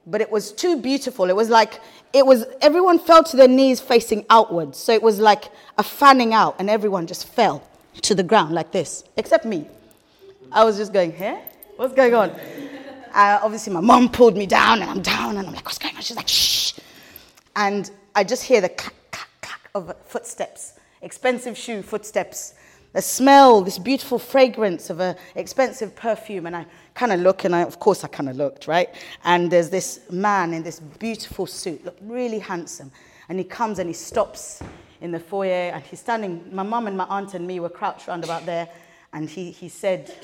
But 0.08 0.20
it 0.20 0.28
was 0.28 0.50
too 0.50 0.76
beautiful. 0.80 1.30
It 1.30 1.36
was 1.36 1.48
like, 1.48 1.80
it 2.12 2.26
was, 2.26 2.44
everyone 2.60 2.98
fell 2.98 3.22
to 3.22 3.36
their 3.36 3.46
knees 3.46 3.80
facing 3.80 4.26
outwards. 4.28 4.76
So 4.76 4.92
it 4.92 5.00
was 5.00 5.20
like 5.20 5.44
a 5.78 5.84
fanning 5.84 6.34
out, 6.34 6.56
and 6.58 6.68
everyone 6.68 7.06
just 7.06 7.28
fell 7.28 7.62
to 8.02 8.16
the 8.16 8.24
ground 8.24 8.56
like 8.56 8.72
this, 8.72 9.04
except 9.16 9.44
me. 9.44 9.68
I 10.50 10.64
was 10.64 10.76
just 10.76 10.92
going, 10.92 11.12
hey, 11.12 11.40
what's 11.76 11.94
going 11.94 12.14
on? 12.14 12.32
Uh, 13.14 13.38
obviously, 13.44 13.72
my 13.72 13.78
mom 13.80 14.08
pulled 14.08 14.36
me 14.36 14.44
down, 14.44 14.82
and 14.82 14.90
I'm 14.90 15.00
down, 15.00 15.36
and 15.36 15.46
I'm 15.46 15.54
like, 15.54 15.64
what's 15.64 15.78
going 15.78 15.94
on? 15.94 16.02
She's 16.02 16.16
like, 16.16 16.26
shh. 16.26 16.72
And 17.54 17.88
I 18.16 18.24
just 18.24 18.42
hear 18.42 18.60
the 18.60 18.68
clack, 18.68 18.92
clack, 19.12 19.28
clack 19.40 19.70
of 19.76 19.94
footsteps, 20.04 20.72
expensive 21.00 21.56
shoe 21.56 21.80
footsteps 21.80 22.54
the 22.94 23.02
smell, 23.02 23.60
this 23.60 23.78
beautiful 23.78 24.18
fragrance 24.18 24.88
of 24.88 25.00
an 25.00 25.16
expensive 25.34 25.94
perfume. 25.94 26.46
And 26.46 26.56
I 26.56 26.64
kind 26.94 27.12
of 27.12 27.20
look, 27.20 27.44
and 27.44 27.54
I, 27.54 27.62
of 27.62 27.78
course 27.78 28.04
I 28.04 28.08
kind 28.08 28.30
of 28.30 28.36
looked, 28.36 28.66
right? 28.66 28.88
And 29.24 29.50
there's 29.50 29.68
this 29.68 30.00
man 30.10 30.54
in 30.54 30.62
this 30.62 30.80
beautiful 30.80 31.46
suit, 31.46 31.84
look 31.84 31.98
really 32.00 32.38
handsome. 32.38 32.90
And 33.28 33.38
he 33.38 33.44
comes 33.44 33.80
and 33.80 33.88
he 33.88 33.94
stops 33.94 34.62
in 35.00 35.10
the 35.10 35.18
foyer, 35.18 35.72
and 35.72 35.82
he's 35.82 36.00
standing. 36.00 36.48
My 36.54 36.62
mum 36.62 36.86
and 36.86 36.96
my 36.96 37.04
aunt 37.04 37.34
and 37.34 37.46
me 37.46 37.60
were 37.60 37.68
crouched 37.68 38.06
round 38.06 38.24
about 38.24 38.46
there, 38.46 38.68
and 39.12 39.28
he, 39.28 39.50
he 39.50 39.68
said, 39.68 40.14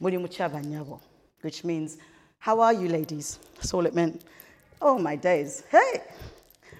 which 0.00 1.64
means, 1.64 1.98
How 2.38 2.60
are 2.60 2.72
you, 2.72 2.88
ladies? 2.88 3.38
That's 3.56 3.74
all 3.74 3.86
it 3.86 3.94
meant. 3.94 4.22
Oh, 4.80 4.98
my 4.98 5.16
days. 5.16 5.64
Hey! 5.70 6.02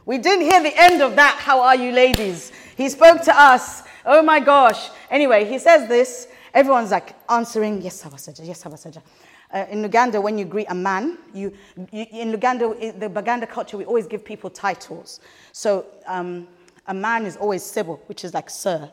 We 0.07 0.19
didn't 0.19 0.51
hear 0.51 0.63
the 0.63 0.73
end 0.77 1.03
of 1.03 1.15
that, 1.17 1.37
How 1.39 1.61
are 1.61 1.77
you, 1.77 1.93
ladies? 1.93 2.53
He 2.77 2.89
spoke 2.89 3.23
to 3.23 3.39
us 3.39 3.83
Oh 4.09 4.23
my 4.23 4.39
gosh. 4.39 4.91
Anyway, 5.11 5.45
he 5.45 5.59
says 5.59 5.89
this. 5.89 6.29
Everyone's 6.55 6.93
like 6.93 7.17
answering, 7.29 7.83
yes, 7.83 8.05
Sabasaja, 8.05 8.47
yes, 8.47 8.63
Sabasaja. 8.63 9.03
Uh, 9.53 9.67
in 9.69 9.83
Uganda, 9.83 10.21
when 10.21 10.39
you 10.39 10.45
greet 10.45 10.67
a 10.69 10.75
man, 10.75 11.19
you, 11.35 11.53
you, 11.91 12.07
in 12.13 12.31
Uganda, 12.31 12.71
in 12.79 13.01
the 13.01 13.09
Baganda 13.09 13.49
culture, 13.49 13.77
we 13.77 13.85
always 13.85 14.07
give 14.07 14.25
people 14.25 14.49
titles. 14.49 15.19
So 15.51 15.87
um, 16.07 16.47
a 16.87 16.95
man 16.95 17.27
is 17.27 17.37
always 17.37 17.65
Sebo, 17.65 17.99
which 18.07 18.25
is 18.25 18.33
like 18.33 18.49
sir. 18.49 18.91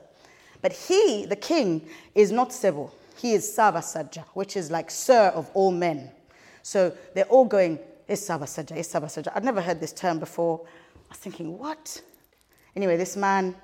But 0.63 0.73
he, 0.73 1.27
the 1.27 1.35
king, 1.35 1.87
is 2.15 2.31
not 2.31 2.49
Sebo. 2.49 2.89
He 3.15 3.33
is 3.33 3.45
Sabasaja, 3.55 4.25
which 4.33 4.57
is 4.57 4.71
like 4.71 4.89
sir 4.89 5.27
of 5.35 5.49
all 5.53 5.71
men. 5.71 6.09
So 6.63 6.91
they're 7.13 7.25
all 7.25 7.45
going, 7.45 7.77
is 8.07 8.27
Sabasaja, 8.27 8.75
is 8.75 8.91
Sabasaja. 8.91 9.31
I'd 9.35 9.43
never 9.43 9.61
heard 9.61 9.79
this 9.79 9.93
term 9.93 10.17
before. 10.17 10.61
I 10.65 11.09
was 11.09 11.19
thinking, 11.19 11.59
what? 11.59 12.01
Anyway, 12.75 12.97
this 12.97 13.15
man 13.15 13.55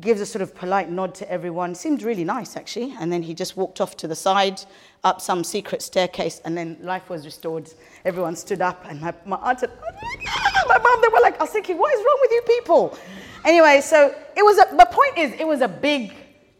gives 0.00 0.20
a 0.20 0.26
sort 0.26 0.42
of 0.42 0.54
polite 0.54 0.90
nod 0.90 1.14
to 1.16 1.30
everyone. 1.30 1.74
Seemed 1.74 2.02
really 2.02 2.24
nice, 2.24 2.56
actually. 2.56 2.94
And 2.98 3.12
then 3.12 3.22
he 3.22 3.34
just 3.34 3.56
walked 3.56 3.80
off 3.80 3.96
to 3.98 4.08
the 4.08 4.14
side, 4.14 4.60
up 5.02 5.20
some 5.20 5.44
secret 5.44 5.82
staircase, 5.82 6.40
and 6.44 6.56
then 6.56 6.76
life 6.80 7.10
was 7.10 7.24
restored. 7.24 7.70
Everyone 8.04 8.36
stood 8.36 8.60
up, 8.60 8.84
and 8.88 9.00
my, 9.00 9.14
my 9.24 9.36
aunt 9.36 9.60
said, 9.60 9.70
oh 9.82 10.64
my 10.68 10.78
mom, 10.78 11.02
they 11.02 11.08
were 11.08 11.20
like, 11.20 11.38
I 11.38 11.44
was 11.44 11.50
thinking, 11.50 11.78
what 11.78 11.92
is 11.94 12.00
wrong 12.00 12.18
with 12.22 12.30
you 12.30 12.42
people? 12.46 12.98
Anyway, 13.44 13.80
so 13.82 14.14
it 14.36 14.42
was 14.42 14.58
a, 14.58 14.76
the 14.76 14.88
point 14.90 15.18
is, 15.18 15.38
it 15.38 15.46
was 15.46 15.60
a 15.60 15.68
big 15.68 16.14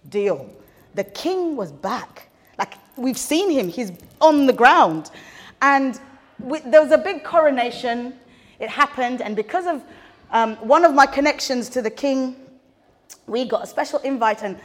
deal. 0.08 0.50
The 0.94 1.04
king 1.04 1.56
was 1.56 1.72
back. 1.72 2.28
Like, 2.58 2.74
we've 2.96 3.18
seen 3.18 3.50
him, 3.50 3.68
he's 3.68 3.92
on 4.20 4.46
the 4.46 4.52
ground. 4.52 5.10
And 5.62 5.98
we, 6.38 6.60
there 6.60 6.82
was 6.82 6.92
a 6.92 6.98
big 6.98 7.24
coronation. 7.24 8.14
It 8.60 8.68
happened, 8.68 9.22
and 9.22 9.34
because 9.34 9.66
of 9.66 9.82
um, 10.30 10.56
one 10.56 10.84
of 10.84 10.94
my 10.94 11.06
connections 11.06 11.68
to 11.70 11.82
the 11.82 11.90
king, 11.90 12.36
we 13.26 13.44
got 13.44 13.64
a 13.64 13.66
special 13.66 13.98
invite. 14.00 14.42
And 14.42 14.58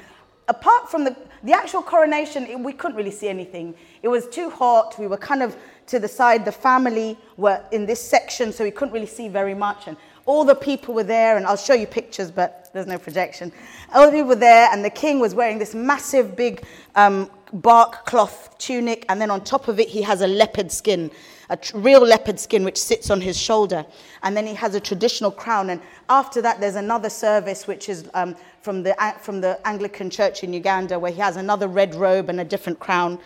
apart 0.48 0.90
from 0.90 1.04
the, 1.04 1.16
the 1.44 1.54
actual 1.54 1.82
coronation, 1.82 2.46
it, 2.46 2.60
we 2.60 2.74
couldn't 2.74 2.98
really 2.98 3.12
see 3.12 3.30
anything. 3.30 3.76
It 4.02 4.08
was 4.08 4.28
too 4.28 4.50
hot. 4.50 4.98
We 5.00 5.08
were 5.08 5.18
kind 5.18 5.44
of 5.44 5.56
to 5.88 6.00
the 6.00 6.08
side. 6.08 6.46
The 6.46 6.52
family 6.52 7.18
were 7.38 7.64
in 7.72 7.86
this 7.86 8.02
section, 8.02 8.52
so 8.52 8.64
we 8.64 8.72
couldn't 8.72 8.94
really 8.94 9.06
see 9.06 9.28
very 9.28 9.54
much. 9.54 9.88
And 9.88 9.98
all 10.26 10.44
the 10.44 10.56
people 10.56 10.94
were 10.94 11.04
there, 11.04 11.38
and 11.38 11.46
I'll 11.46 11.58
show 11.58 11.74
you 11.74 11.88
pictures, 11.88 12.30
but 12.30 12.70
there's 12.74 12.86
no 12.86 12.98
projection. 12.98 13.52
All 13.94 14.06
the 14.06 14.12
people 14.12 14.28
were 14.28 14.36
there, 14.36 14.70
and 14.72 14.86
the 14.86 14.90
king 14.90 15.20
was 15.20 15.34
wearing 15.34 15.58
this 15.58 15.74
massive, 15.74 16.36
big 16.36 16.64
um, 16.96 17.32
bark 17.52 18.06
cloth 18.06 18.56
tunic, 18.60 19.06
and 19.10 19.20
then 19.20 19.32
on 19.32 19.44
top 19.44 19.68
of 19.68 19.80
it, 19.80 19.88
he 19.88 20.04
has 20.04 20.22
a 20.22 20.28
leopard 20.28 20.72
skin, 20.72 21.10
a 21.50 21.58
tr- 21.58 21.78
real 21.78 22.02
leopard 22.02 22.40
skin, 22.40 22.64
which 22.64 22.78
sits 22.78 23.10
on 23.10 23.22
his 23.22 23.38
shoulder. 23.38 23.86
And 24.24 24.36
then 24.36 24.46
he 24.46 24.54
has 24.56 24.76
a 24.76 24.80
traditional 24.80 25.32
crown. 25.32 25.70
And 25.70 25.82
after 26.10 26.42
that, 26.42 26.60
there's 26.60 26.76
another 26.76 27.10
service, 27.10 27.68
which 27.68 27.90
is 27.90 28.10
um, 28.14 28.36
from, 28.62 28.84
the, 28.84 28.96
from 29.22 29.42
the 29.42 29.60
Anglican 29.68 30.10
church 30.10 30.44
in 30.44 30.54
Uganda, 30.54 31.00
where 31.00 31.12
he 31.12 31.20
has 31.20 31.38
another 31.38 31.68
red 31.68 31.96
robe 31.96 32.30
and 32.30 32.40
a 32.40 32.46
different 32.46 32.80
crown. 32.80 33.20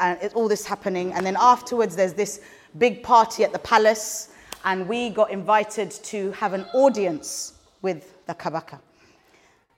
And 0.00 0.18
it's 0.22 0.34
all 0.34 0.48
this 0.48 0.66
happening. 0.66 1.12
And 1.12 1.24
then 1.24 1.36
afterwards, 1.38 1.96
there's 1.96 2.14
this 2.14 2.40
big 2.76 3.02
party 3.02 3.44
at 3.44 3.52
the 3.52 3.58
palace 3.58 4.30
and 4.64 4.88
we 4.88 5.10
got 5.10 5.30
invited 5.30 5.90
to 5.90 6.32
have 6.32 6.52
an 6.52 6.64
audience 6.74 7.54
with 7.82 8.14
the 8.26 8.34
Kabaka. 8.34 8.78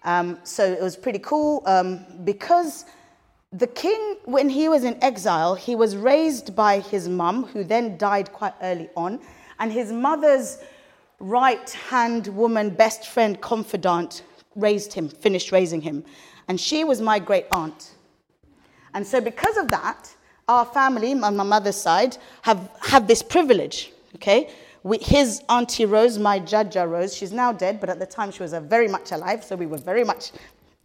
Um, 0.03 0.39
so 0.45 0.65
it 0.65 0.81
was 0.81 0.97
pretty 0.97 1.19
cool 1.19 1.63
um, 1.67 2.05
because 2.25 2.87
the 3.53 3.67
king, 3.67 4.17
when 4.27 4.49
he 4.49 4.69
was 4.69 4.85
in 4.85 5.03
exile, 5.03 5.57
he 5.57 5.75
was 5.75 5.97
raised 5.97 6.55
by 6.55 6.79
his 6.81 7.09
mum, 7.09 7.45
who 7.47 7.65
then 7.65 7.99
died 7.99 8.33
quite 8.33 8.55
early 8.63 8.89
on, 8.97 9.21
and 9.59 9.73
his 9.73 9.93
mother's 9.93 10.59
right 11.19 11.69
hand 11.71 12.29
woman, 12.29 12.71
best 12.71 13.09
friend, 13.09 13.41
confidant 13.41 14.23
raised 14.55 14.93
him, 14.93 15.09
finished 15.09 15.51
raising 15.51 15.81
him. 15.81 16.05
And 16.49 16.61
she 16.61 16.85
was 16.85 17.01
my 17.01 17.19
great 17.19 17.47
aunt. 17.51 17.95
And 18.95 19.07
so, 19.07 19.21
because 19.21 19.57
of 19.57 19.69
that, 19.71 20.15
our 20.49 20.65
family, 20.65 21.13
on 21.13 21.37
my 21.37 21.45
mother's 21.45 21.77
side, 21.77 22.17
have, 22.43 22.71
have 22.83 23.07
this 23.07 23.23
privilege, 23.23 23.93
okay? 24.17 24.51
his 25.03 25.43
auntie 25.51 25.85
Rose, 25.85 26.19
my 26.19 26.41
Jaja 26.41 26.89
Rose, 26.89 27.15
she's 27.15 27.33
now 27.33 27.53
dead, 27.53 27.81
but 27.81 27.91
at 27.91 27.99
the 27.99 28.07
time 28.07 28.31
she 28.31 28.43
was 28.43 28.55
very 28.55 28.89
much 28.89 29.13
alive, 29.13 29.45
so 29.45 29.55
we 29.55 29.67
were 29.67 29.77
very 29.77 30.05
much 30.05 30.33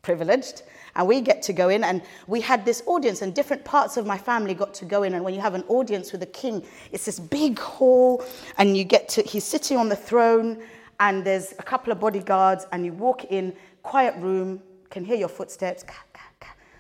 privileged. 0.06 0.62
And 0.96 1.08
we 1.08 1.20
get 1.20 1.42
to 1.42 1.54
go 1.54 1.68
in, 1.68 1.84
and 1.84 2.02
we 2.28 2.40
had 2.40 2.64
this 2.64 2.82
audience, 2.86 3.22
and 3.22 3.34
different 3.34 3.66
parts 3.66 3.98
of 3.98 4.06
my 4.06 4.18
family 4.18 4.54
got 4.54 4.74
to 4.76 4.86
go 4.86 5.04
in. 5.04 5.14
And 5.14 5.26
when 5.26 5.34
you 5.34 5.42
have 5.42 5.56
an 5.56 5.66
audience 5.68 6.14
with 6.14 6.24
a 6.24 6.32
king, 6.44 6.64
it's 6.94 7.06
this 7.06 7.20
big 7.20 7.60
hall, 7.60 8.24
and 8.58 8.78
you 8.78 8.86
get 8.86 9.10
to, 9.10 9.22
he's 9.24 9.44
sitting 9.44 9.78
on 9.78 9.90
the 9.90 9.96
throne, 10.10 10.64
and 11.00 11.26
there's 11.26 11.54
a 11.60 11.64
couple 11.64 11.92
of 11.92 12.00
bodyguards, 12.00 12.66
and 12.72 12.86
you 12.86 12.94
walk 12.94 13.26
in, 13.26 13.54
quiet 13.84 14.16
room, 14.20 14.62
can 14.90 15.04
hear 15.04 15.18
your 15.18 15.28
footsteps, 15.28 15.84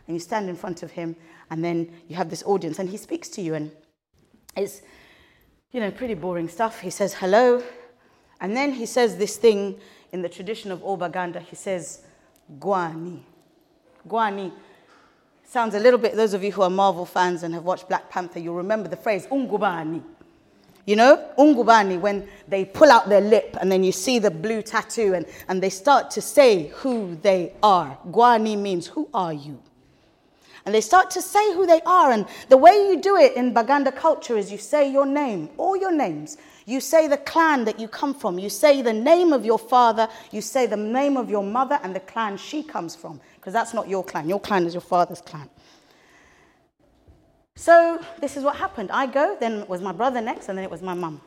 and 0.07 0.15
you 0.15 0.19
stand 0.19 0.47
in 0.49 0.55
front 0.55 0.81
of 0.83 0.91
him, 0.91 1.15
and 1.49 1.61
then 1.61 1.91
you 2.07 2.15
have 2.15 2.29
this 2.29 2.43
audience, 2.43 2.79
and 2.79 2.87
he 2.87 2.97
speaks 2.97 3.27
to 3.27 3.41
you, 3.41 3.55
and 3.55 3.69
it's 4.55 4.81
you 5.71 5.81
know, 5.81 5.91
pretty 5.91 6.13
boring 6.13 6.47
stuff. 6.47 6.79
He 6.79 6.89
says 6.89 7.13
hello, 7.13 7.61
and 8.39 8.55
then 8.55 8.71
he 8.71 8.85
says 8.85 9.17
this 9.17 9.35
thing 9.35 9.77
in 10.13 10.21
the 10.21 10.29
tradition 10.29 10.71
of 10.71 10.79
Obaganda. 10.83 11.41
He 11.41 11.57
says, 11.57 12.04
Gwani. 12.59 13.19
Gwani 14.07 14.51
sounds 15.43 15.75
a 15.75 15.79
little 15.79 15.99
bit, 15.99 16.15
those 16.15 16.33
of 16.33 16.43
you 16.43 16.51
who 16.51 16.61
are 16.61 16.69
Marvel 16.69 17.05
fans 17.05 17.43
and 17.43 17.53
have 17.53 17.63
watched 17.63 17.87
Black 17.87 18.09
Panther, 18.09 18.39
you'll 18.39 18.55
remember 18.55 18.89
the 18.89 18.97
phrase 18.97 19.25
Ungubani. 19.27 20.03
You 20.85 20.95
know, 20.95 21.29
Ungubani, 21.37 21.99
when 21.99 22.27
they 22.47 22.63
pull 22.63 22.91
out 22.91 23.09
their 23.09 23.21
lip 23.21 23.57
and 23.59 23.71
then 23.71 23.83
you 23.83 23.91
see 23.91 24.19
the 24.19 24.29
blue 24.29 24.61
tattoo 24.61 25.15
and, 25.15 25.25
and 25.47 25.61
they 25.61 25.71
start 25.71 26.11
to 26.11 26.21
say 26.21 26.67
who 26.75 27.15
they 27.15 27.53
are. 27.63 27.97
Gwani 28.09 28.55
means, 28.57 28.87
Who 28.87 29.09
are 29.13 29.33
you? 29.33 29.59
And 30.65 30.73
they 30.73 30.81
start 30.81 31.11
to 31.11 31.21
say 31.21 31.53
who 31.53 31.65
they 31.65 31.81
are. 31.85 32.11
And 32.11 32.25
the 32.49 32.57
way 32.57 32.87
you 32.89 32.99
do 32.99 33.17
it 33.17 33.35
in 33.35 33.53
Baganda 33.53 33.91
culture 33.91 34.37
is 34.37 34.51
you 34.51 34.57
say 34.57 34.91
your 34.91 35.05
name, 35.05 35.49
all 35.57 35.75
your 35.77 35.91
names. 35.91 36.37
You 36.65 36.81
say 36.81 37.07
the 37.07 37.17
clan 37.17 37.65
that 37.65 37.79
you 37.79 37.87
come 37.87 38.13
from. 38.13 38.39
You 38.39 38.49
say 38.49 38.81
the 38.81 38.93
name 38.93 39.33
of 39.33 39.45
your 39.45 39.59
father. 39.59 40.09
You 40.31 40.41
say 40.41 40.65
the 40.65 40.77
name 40.77 41.15
of 41.15 41.29
your 41.29 41.43
mother 41.43 41.79
and 41.83 41.95
the 41.95 41.99
clan 41.99 42.37
she 42.37 42.63
comes 42.63 42.95
from. 42.95 43.21
Because 43.35 43.53
that's 43.53 43.73
not 43.73 43.87
your 43.87 44.03
clan. 44.03 44.27
Your 44.27 44.39
clan 44.39 44.65
is 44.65 44.73
your 44.73 44.81
father's 44.81 45.21
clan. 45.21 45.49
So 47.55 48.03
this 48.19 48.35
is 48.35 48.43
what 48.43 48.55
happened. 48.55 48.91
I 48.91 49.05
go, 49.05 49.37
then 49.39 49.61
it 49.61 49.69
was 49.69 49.81
my 49.81 49.91
brother 49.91 50.19
next, 50.19 50.49
and 50.49 50.57
then 50.57 50.65
it 50.65 50.71
was 50.71 50.81
my 50.81 50.93
mum. 50.93 51.21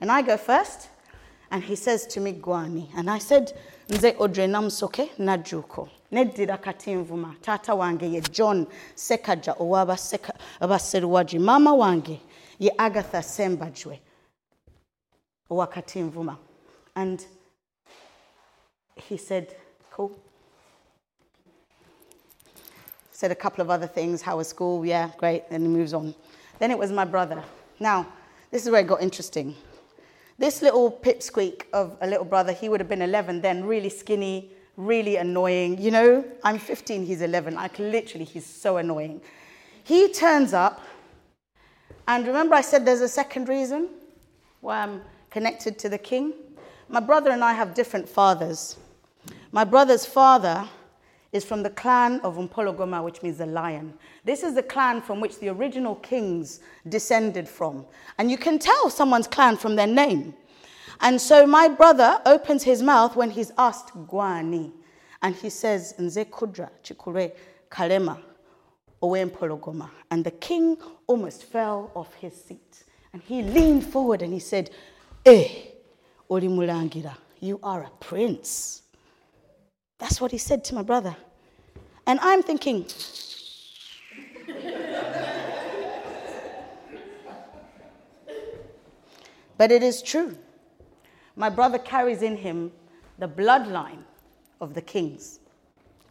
And 0.00 0.10
I 0.10 0.20
go 0.22 0.36
first, 0.36 0.88
and 1.50 1.62
he 1.62 1.74
says 1.76 2.06
to 2.08 2.20
me, 2.20 2.34
Gwani. 2.34 2.88
And 2.96 3.08
I 3.08 3.18
said, 3.18 3.56
Nze 3.88 4.16
Odre 4.18 4.46
Namsoke 4.46 5.10
Najuko 5.18 5.88
neddira 6.12 6.58
katinvuma 6.58 7.40
Tata 7.40 7.72
wange 7.72 8.12
ye 8.12 8.20
john 8.20 8.66
sekaja 8.94 9.56
ow'abaseruwagi 9.58 11.40
Mama 11.40 11.74
wange 11.74 12.20
ye 12.58 12.70
agatha 12.78 13.22
sembajwe 13.22 13.98
owa 15.50 15.70
katinvuma 15.70 16.36
and 16.96 17.26
he 18.96 19.16
said 19.16 19.56
cool. 19.90 20.18
Said 23.10 23.30
a 23.30 23.34
couple 23.34 23.62
of 23.62 23.70
other 23.70 23.86
things. 23.86 24.22
How 24.22 24.36
was 24.36 24.48
school? 24.48 24.84
Yeah 24.84 25.10
great. 25.16 25.48
Then 25.50 25.62
he 25.62 25.68
moves 25.68 25.92
on. 25.94 26.14
Then 26.58 26.70
it 26.70 26.78
was 26.78 26.92
my 26.92 27.04
brother. 27.04 27.42
Now 27.78 28.06
this 28.50 28.64
is 28.64 28.70
where 28.70 28.80
it 28.80 28.86
got 28.86 29.02
interesting. 29.02 29.54
This 30.38 30.62
little 30.62 30.90
pipsqueak 30.90 31.64
of 31.72 31.96
a 32.00 32.06
little 32.06 32.24
brother 32.24 32.52
he 32.52 32.68
would 32.68 32.80
have 32.80 32.88
been 32.88 33.02
11 33.02 33.40
then 33.40 33.64
really 33.64 33.90
skinny 33.90 34.52
really 34.80 35.16
annoying. 35.16 35.80
You 35.80 35.90
know, 35.90 36.24
I'm 36.42 36.58
15, 36.58 37.04
he's 37.04 37.20
11. 37.20 37.54
Like, 37.54 37.78
literally, 37.78 38.24
he's 38.24 38.46
so 38.46 38.78
annoying. 38.78 39.20
He 39.84 40.12
turns 40.12 40.52
up, 40.52 40.80
and 42.08 42.26
remember, 42.26 42.54
I 42.54 42.60
said 42.60 42.84
there's 42.84 43.00
a 43.00 43.08
second 43.08 43.48
reason? 43.48 43.88
Why 44.60 44.82
I'm 44.82 44.90
um, 44.90 45.02
connected 45.30 45.78
to 45.80 45.88
the 45.88 45.98
king? 45.98 46.32
My 46.88 47.00
brother 47.00 47.30
and 47.30 47.44
I 47.44 47.52
have 47.52 47.74
different 47.74 48.08
fathers. 48.08 48.76
My 49.52 49.64
brother's 49.64 50.04
father 50.04 50.68
is 51.32 51.44
from 51.44 51.62
the 51.62 51.70
clan 51.70 52.20
of 52.20 52.36
Umpologoma, 52.36 53.04
which 53.04 53.22
means 53.22 53.38
the 53.38 53.46
lion. 53.46 53.94
This 54.24 54.42
is 54.42 54.54
the 54.54 54.62
clan 54.62 55.00
from 55.00 55.20
which 55.20 55.38
the 55.38 55.48
original 55.48 55.94
kings 55.96 56.60
descended 56.88 57.48
from. 57.48 57.86
And 58.18 58.30
you 58.30 58.36
can 58.36 58.58
tell 58.58 58.90
someone's 58.90 59.28
clan 59.28 59.56
from 59.56 59.76
their 59.76 59.86
name. 59.86 60.34
And 61.00 61.20
so 61.20 61.46
my 61.46 61.68
brother 61.68 62.20
opens 62.26 62.62
his 62.62 62.82
mouth 62.82 63.16
when 63.16 63.30
he's 63.30 63.52
asked 63.56 63.94
Gwani. 64.08 64.72
And 65.22 65.34
he 65.34 65.50
says, 65.50 65.94
Nze 65.98 66.28
Kudra 66.30 66.70
Chikure 66.82 67.32
Kalema 67.70 68.18
Owempologoma. 69.02 69.88
And 70.10 70.24
the 70.24 70.30
king 70.32 70.76
almost 71.06 71.44
fell 71.44 71.90
off 71.94 72.14
his 72.14 72.34
seat. 72.34 72.84
And 73.12 73.22
he 73.22 73.42
leaned 73.42 73.84
forward 73.84 74.22
and 74.22 74.32
he 74.32 74.38
said, 74.38 74.70
Eh, 75.24 75.48
Olimulangira, 76.30 77.14
you 77.40 77.60
are 77.62 77.82
a 77.82 77.90
prince. 78.00 78.82
That's 79.98 80.20
what 80.20 80.30
he 80.30 80.38
said 80.38 80.64
to 80.64 80.74
my 80.74 80.82
brother. 80.82 81.14
And 82.06 82.18
I'm 82.22 82.42
thinking, 82.42 82.86
but 89.58 89.70
it 89.70 89.82
is 89.82 90.00
true. 90.00 90.38
My 91.36 91.50
brother 91.50 91.78
carries 91.78 92.22
in 92.22 92.36
him 92.36 92.72
the 93.18 93.28
bloodline 93.28 94.02
of 94.60 94.72
the 94.72 94.80
kings. 94.82 95.40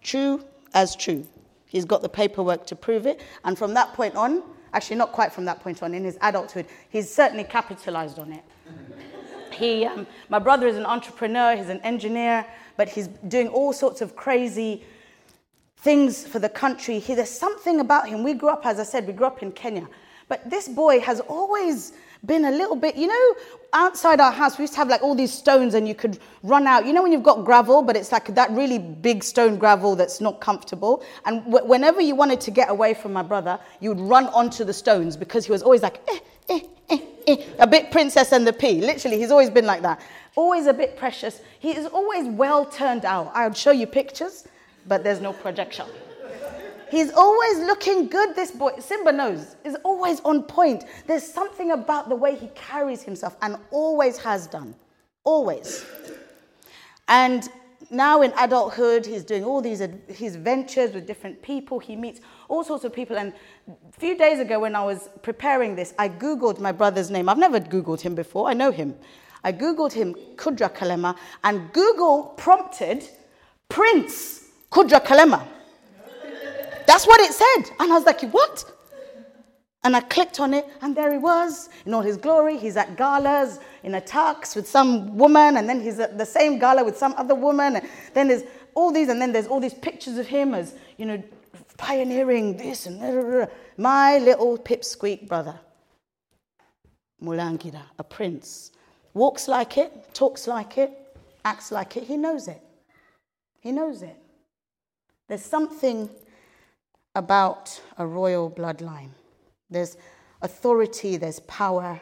True 0.04 0.44
as 0.76 0.96
true. 0.96 1.26
He's 1.66 1.86
got 1.86 2.04
the 2.04 2.10
paperwork 2.10 2.68
to 2.68 2.76
prove 2.76 3.08
it. 3.08 3.22
And 3.44 3.58
from 3.58 3.74
that 3.74 3.94
point 3.94 4.16
on, 4.16 4.44
actually, 4.74 4.98
not 4.98 5.12
quite 5.14 5.34
from 5.34 5.46
that 5.46 5.62
point 5.62 5.82
on, 5.82 5.96
in 5.96 6.04
his 6.04 6.18
adulthood, 6.22 6.68
he's 6.90 7.12
certainly 7.12 7.44
capitalized 7.44 8.20
on 8.20 8.32
it. 8.34 8.44
He, 9.60 9.86
um, 9.86 10.08
my 10.30 10.40
brother 10.40 10.68
is 10.68 10.78
an 10.78 10.86
entrepreneur, 10.86 11.56
he's 11.56 11.70
an 11.70 11.82
engineer, 11.82 12.46
but 12.78 12.90
he's 12.90 13.08
doing 13.28 13.50
all 13.50 13.74
sorts 13.74 14.02
of 14.02 14.16
crazy 14.16 14.84
things 15.78 16.26
for 16.26 16.40
the 16.40 16.50
country. 16.50 17.00
He, 17.00 17.14
there's 17.14 17.30
something 17.30 17.80
about 17.80 18.10
him. 18.10 18.24
We 18.24 18.34
grew 18.34 18.50
up, 18.50 18.66
as 18.66 18.80
I 18.80 18.84
said, 18.84 19.06
we 19.06 19.14
grew 19.14 19.28
up 19.28 19.44
in 19.44 19.52
Kenya. 19.52 19.88
But 20.28 20.50
this 20.50 20.68
boy 20.68 21.00
has 21.02 21.20
always 21.22 21.94
been 22.26 22.46
a 22.46 22.52
little 22.52 22.76
bit, 22.76 22.96
you 22.96 23.08
know, 23.08 23.36
outside 23.74 24.20
our 24.20 24.32
house, 24.32 24.58
we 24.58 24.64
used 24.64 24.74
to 24.74 24.80
have 24.80 24.90
like 24.90 25.02
all 25.02 25.16
these 25.16 25.34
stones 25.34 25.74
and 25.74 25.88
you 25.88 25.96
could 25.96 26.20
run 26.44 26.68
out. 26.68 26.86
You 26.86 26.94
know, 26.94 27.02
when 27.02 27.12
you've 27.12 27.24
got 27.24 27.46
gravel, 27.46 27.82
but 27.82 27.96
it's 27.96 28.12
like 28.12 28.34
that 28.36 28.52
really 28.52 28.78
big 28.78 29.24
stone 29.24 29.58
gravel 29.58 29.96
that's 29.96 30.20
not 30.22 30.40
comfortable. 30.42 31.04
And 31.26 31.44
w- 31.46 31.66
whenever 31.66 32.02
you 32.02 32.16
wanted 32.16 32.42
to 32.42 32.52
get 32.52 32.70
away 32.70 32.94
from 32.94 33.14
my 33.14 33.24
brother, 33.24 33.60
you 33.80 33.90
would 33.90 34.00
run 34.00 34.28
onto 34.28 34.64
the 34.64 34.74
stones 34.74 35.16
because 35.18 35.46
he 35.46 35.52
was 35.52 35.64
always 35.64 35.82
like, 35.82 36.02
eh, 36.08 36.20
eh, 36.50 36.56
eh, 36.56 36.60
eh, 36.64 36.68
Eh, 37.28 37.46
a 37.60 37.68
bit 37.68 37.92
princess 37.92 38.32
and 38.32 38.46
the 38.46 38.54
pea. 38.54 38.82
Literally, 38.82 39.18
he's 39.18 39.32
always 39.32 39.50
been 39.50 39.66
like 39.66 39.82
that. 39.82 40.02
Always 40.36 40.68
a 40.68 40.74
bit 40.74 40.98
precious. 40.98 41.42
He 41.60 41.72
is 41.76 41.86
always 41.88 42.28
well 42.28 42.66
turned 42.66 43.06
out. 43.06 43.32
I'll 43.34 43.54
show 43.54 43.72
you 43.72 43.88
pictures, 43.88 44.48
but 44.88 45.04
there's 45.04 45.22
no 45.22 45.34
projection. 45.34 45.86
He's 46.90 47.12
always 47.12 47.60
looking 47.60 48.08
good, 48.08 48.36
this 48.36 48.52
boy. 48.52 48.72
Simba 48.80 49.12
knows. 49.12 49.56
He's 49.64 49.76
always 49.84 50.22
on 50.22 50.44
point. 50.44 50.86
There's 51.06 51.24
something 51.26 51.72
about 51.72 52.10
the 52.10 52.16
way 52.16 52.36
he 52.36 52.48
carries 52.56 53.04
himself 53.04 53.38
and 53.42 53.58
always 53.70 54.18
has 54.20 54.48
done. 54.48 54.74
Always. 55.24 55.86
And 57.08 57.48
now 57.92 58.22
in 58.22 58.34
adulthood, 58.38 59.06
he's 59.06 59.24
doing 59.24 59.44
all 59.44 59.62
these 59.62 59.82
his 60.08 60.36
ventures 60.36 60.94
with 60.94 61.06
different 61.06 61.42
people. 61.42 61.80
He 61.80 61.96
meets 61.96 62.22
all 62.50 62.64
sorts 62.64 62.84
of 62.84 62.92
people. 62.92 63.18
And 63.18 63.32
a 63.68 64.00
few 64.00 64.18
days 64.18 64.40
ago, 64.40 64.60
when 64.60 64.76
I 64.76 64.84
was 64.84 65.10
preparing 65.22 65.76
this, 65.76 65.94
I 65.98 66.10
Googled 66.10 66.60
my 66.60 66.74
brother's 66.74 67.10
name. 67.10 67.30
I've 67.30 67.38
never 67.38 67.60
Googled 67.60 68.02
him 68.02 68.16
before, 68.16 68.50
I 68.50 68.54
know 68.54 68.72
him. 68.72 68.96
I 69.44 69.54
Googled 69.54 69.94
him, 69.94 70.16
Kudra 70.36 70.70
Kalema, 70.76 71.16
and 71.46 71.72
Google 71.72 72.34
prompted 72.36 73.08
Prince 73.70 74.50
Kudra 74.70 75.00
Kalema. 75.00 75.48
That's 76.86 77.08
what 77.08 77.22
it 77.22 77.32
said. 77.32 77.76
And 77.80 77.92
I 77.92 77.96
was 77.96 78.06
like, 78.06 78.22
what? 78.34 78.66
And 79.84 79.96
I 79.96 80.02
clicked 80.02 80.42
on 80.42 80.54
it, 80.54 80.68
and 80.82 80.94
there 80.94 81.10
he 81.14 81.18
was 81.18 81.70
in 81.86 81.94
all 81.94 82.02
his 82.02 82.18
glory. 82.18 82.58
He's 82.58 82.76
at 82.76 82.98
galas 82.98 83.60
in 83.84 83.96
a 83.96 84.02
tux 84.02 84.54
with 84.54 84.68
some 84.68 85.18
woman, 85.18 85.56
and 85.56 85.70
then 85.70 85.80
he's 85.80 86.00
at 86.00 86.18
the 86.18 86.26
same 86.26 86.60
gala 86.60 86.84
with 86.84 86.98
some 86.98 87.14
other 87.16 87.36
woman. 87.36 87.78
And 87.78 87.90
then 88.14 88.28
there's 88.28 88.44
all 88.76 88.92
these, 88.92 89.08
and 89.08 89.22
then 89.22 89.32
there's 89.32 89.48
all 89.48 89.62
these 89.62 89.74
pictures 89.74 90.18
of 90.18 90.28
him 90.28 90.54
as, 90.54 90.76
you 90.98 91.06
know, 91.06 91.24
pioneering 91.80 92.58
this 92.58 92.86
and 92.86 93.02
that. 93.02 93.16
Uh, 93.16 93.48
my 93.78 94.20
little 94.20 94.58
pipsqueak 94.58 95.28
brother, 95.28 95.58
Mulangira, 97.24 97.82
a 97.98 98.04
prince, 98.04 98.72
walks 99.14 99.48
like 99.48 99.78
it, 99.78 100.14
talks 100.14 100.46
like 100.48 100.78
it, 100.78 100.92
acts 101.46 101.72
like 101.72 101.98
it. 101.98 102.04
He 102.04 102.18
knows 102.18 102.48
it. 102.48 102.62
He 103.62 103.72
knows 103.72 104.02
it. 104.04 104.18
There's 105.28 105.44
something 105.44 106.10
about 107.16 107.82
a 107.98 108.06
royal 108.06 108.52
bloodline. 108.52 109.12
There's 109.70 109.96
authority, 110.42 111.18
there's 111.18 111.40
power. 111.42 112.02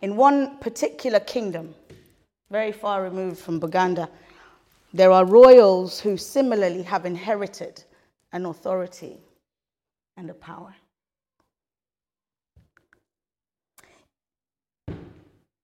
In 0.00 0.16
one 0.16 0.58
particular 0.58 1.20
kingdom, 1.20 1.74
very 2.50 2.72
far 2.72 3.02
removed 3.02 3.38
from 3.38 3.60
Buganda, 3.60 4.08
there 4.92 5.10
are 5.12 5.24
royals 5.24 6.00
who 6.00 6.16
similarly 6.16 6.82
have 6.82 7.04
inherited 7.04 7.84
an 8.32 8.46
authority 8.46 9.18
and 10.16 10.30
a 10.30 10.34
power. 10.34 10.74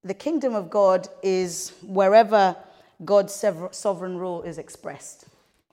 The 0.02 0.14
kingdom 0.14 0.54
of 0.54 0.68
God 0.68 1.08
is 1.22 1.72
wherever 1.82 2.56
God's 3.04 3.32
sovereign 3.72 4.18
rule 4.18 4.42
is 4.42 4.58
expressed. 4.58 5.26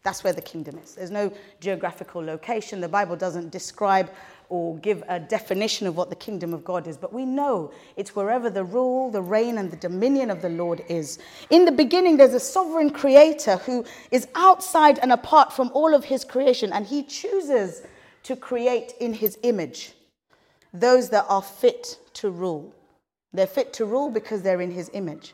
That's 0.03 0.23
where 0.23 0.33
the 0.33 0.41
kingdom 0.41 0.79
is. 0.83 0.95
There's 0.95 1.11
no 1.11 1.31
geographical 1.59 2.23
location. 2.23 2.81
The 2.81 2.89
Bible 2.89 3.15
doesn't 3.15 3.51
describe 3.51 4.09
or 4.49 4.77
give 4.79 5.03
a 5.07 5.19
definition 5.19 5.87
of 5.87 5.95
what 5.95 6.09
the 6.09 6.15
kingdom 6.15 6.53
of 6.53 6.63
God 6.63 6.85
is, 6.87 6.97
but 6.97 7.13
we 7.13 7.23
know 7.23 7.71
it's 7.95 8.15
wherever 8.15 8.49
the 8.49 8.63
rule, 8.63 9.09
the 9.09 9.21
reign, 9.21 9.57
and 9.57 9.71
the 9.71 9.77
dominion 9.77 10.29
of 10.29 10.41
the 10.41 10.49
Lord 10.49 10.83
is. 10.89 11.19
In 11.49 11.63
the 11.65 11.71
beginning, 11.71 12.17
there's 12.17 12.33
a 12.33 12.39
sovereign 12.39 12.89
creator 12.89 13.57
who 13.57 13.85
is 14.11 14.27
outside 14.35 14.99
and 14.99 15.13
apart 15.13 15.53
from 15.53 15.71
all 15.73 15.93
of 15.93 16.03
his 16.03 16.25
creation, 16.25 16.73
and 16.73 16.85
he 16.85 17.03
chooses 17.03 17.83
to 18.23 18.35
create 18.35 18.93
in 18.99 19.13
his 19.13 19.37
image 19.43 19.93
those 20.73 21.09
that 21.09 21.25
are 21.29 21.41
fit 21.41 21.99
to 22.15 22.29
rule. 22.29 22.73
They're 23.33 23.47
fit 23.47 23.71
to 23.73 23.85
rule 23.85 24.09
because 24.09 24.41
they're 24.41 24.61
in 24.61 24.71
his 24.71 24.89
image, 24.93 25.33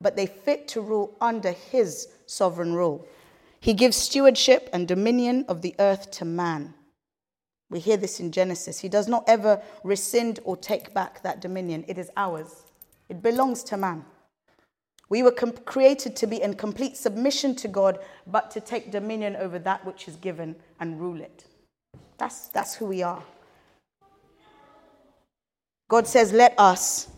but 0.00 0.14
they 0.14 0.26
fit 0.26 0.68
to 0.68 0.80
rule 0.80 1.16
under 1.20 1.50
his 1.50 2.08
sovereign 2.26 2.74
rule. 2.74 3.06
He 3.64 3.72
gives 3.72 3.96
stewardship 3.96 4.68
and 4.74 4.86
dominion 4.86 5.46
of 5.48 5.62
the 5.62 5.74
earth 5.78 6.10
to 6.18 6.26
man. 6.26 6.74
We 7.70 7.80
hear 7.80 7.96
this 7.96 8.20
in 8.20 8.30
Genesis. 8.30 8.78
He 8.78 8.90
does 8.90 9.08
not 9.08 9.24
ever 9.26 9.62
rescind 9.82 10.38
or 10.44 10.54
take 10.54 10.92
back 10.92 11.22
that 11.22 11.40
dominion. 11.40 11.82
It 11.88 11.96
is 11.96 12.10
ours, 12.14 12.64
it 13.08 13.22
belongs 13.22 13.62
to 13.64 13.78
man. 13.78 14.04
We 15.08 15.22
were 15.22 15.30
com- 15.30 15.52
created 15.52 16.14
to 16.16 16.26
be 16.26 16.42
in 16.42 16.56
complete 16.56 16.98
submission 16.98 17.54
to 17.56 17.68
God, 17.68 18.00
but 18.26 18.50
to 18.50 18.60
take 18.60 18.90
dominion 18.90 19.34
over 19.36 19.58
that 19.60 19.82
which 19.86 20.08
is 20.08 20.16
given 20.16 20.56
and 20.78 21.00
rule 21.00 21.22
it. 21.22 21.46
That's, 22.18 22.48
that's 22.48 22.74
who 22.74 22.84
we 22.84 23.02
are. 23.02 23.22
God 25.88 26.06
says, 26.06 26.34
Let 26.34 26.54
us, 26.58 27.08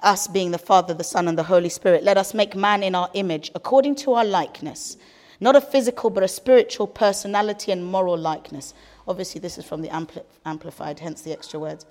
us 0.00 0.26
being 0.26 0.52
the 0.52 0.58
Father, 0.58 0.94
the 0.94 1.04
Son, 1.04 1.28
and 1.28 1.36
the 1.36 1.42
Holy 1.42 1.68
Spirit, 1.68 2.02
let 2.02 2.16
us 2.16 2.32
make 2.32 2.56
man 2.56 2.82
in 2.82 2.94
our 2.94 3.10
image, 3.12 3.50
according 3.54 3.94
to 3.96 4.14
our 4.14 4.24
likeness 4.24 4.96
not 5.40 5.56
a 5.56 5.60
physical, 5.60 6.10
but 6.10 6.22
a 6.22 6.28
spiritual 6.28 6.86
personality 6.86 7.72
and 7.72 7.84
moral 7.84 8.16
likeness. 8.16 8.74
Obviously, 9.06 9.40
this 9.40 9.58
is 9.58 9.64
from 9.64 9.82
the 9.82 9.88
ampli- 9.88 10.24
Amplified, 10.44 11.00
hence 11.00 11.22
the 11.22 11.32
extra 11.32 11.58
words. 11.60 11.86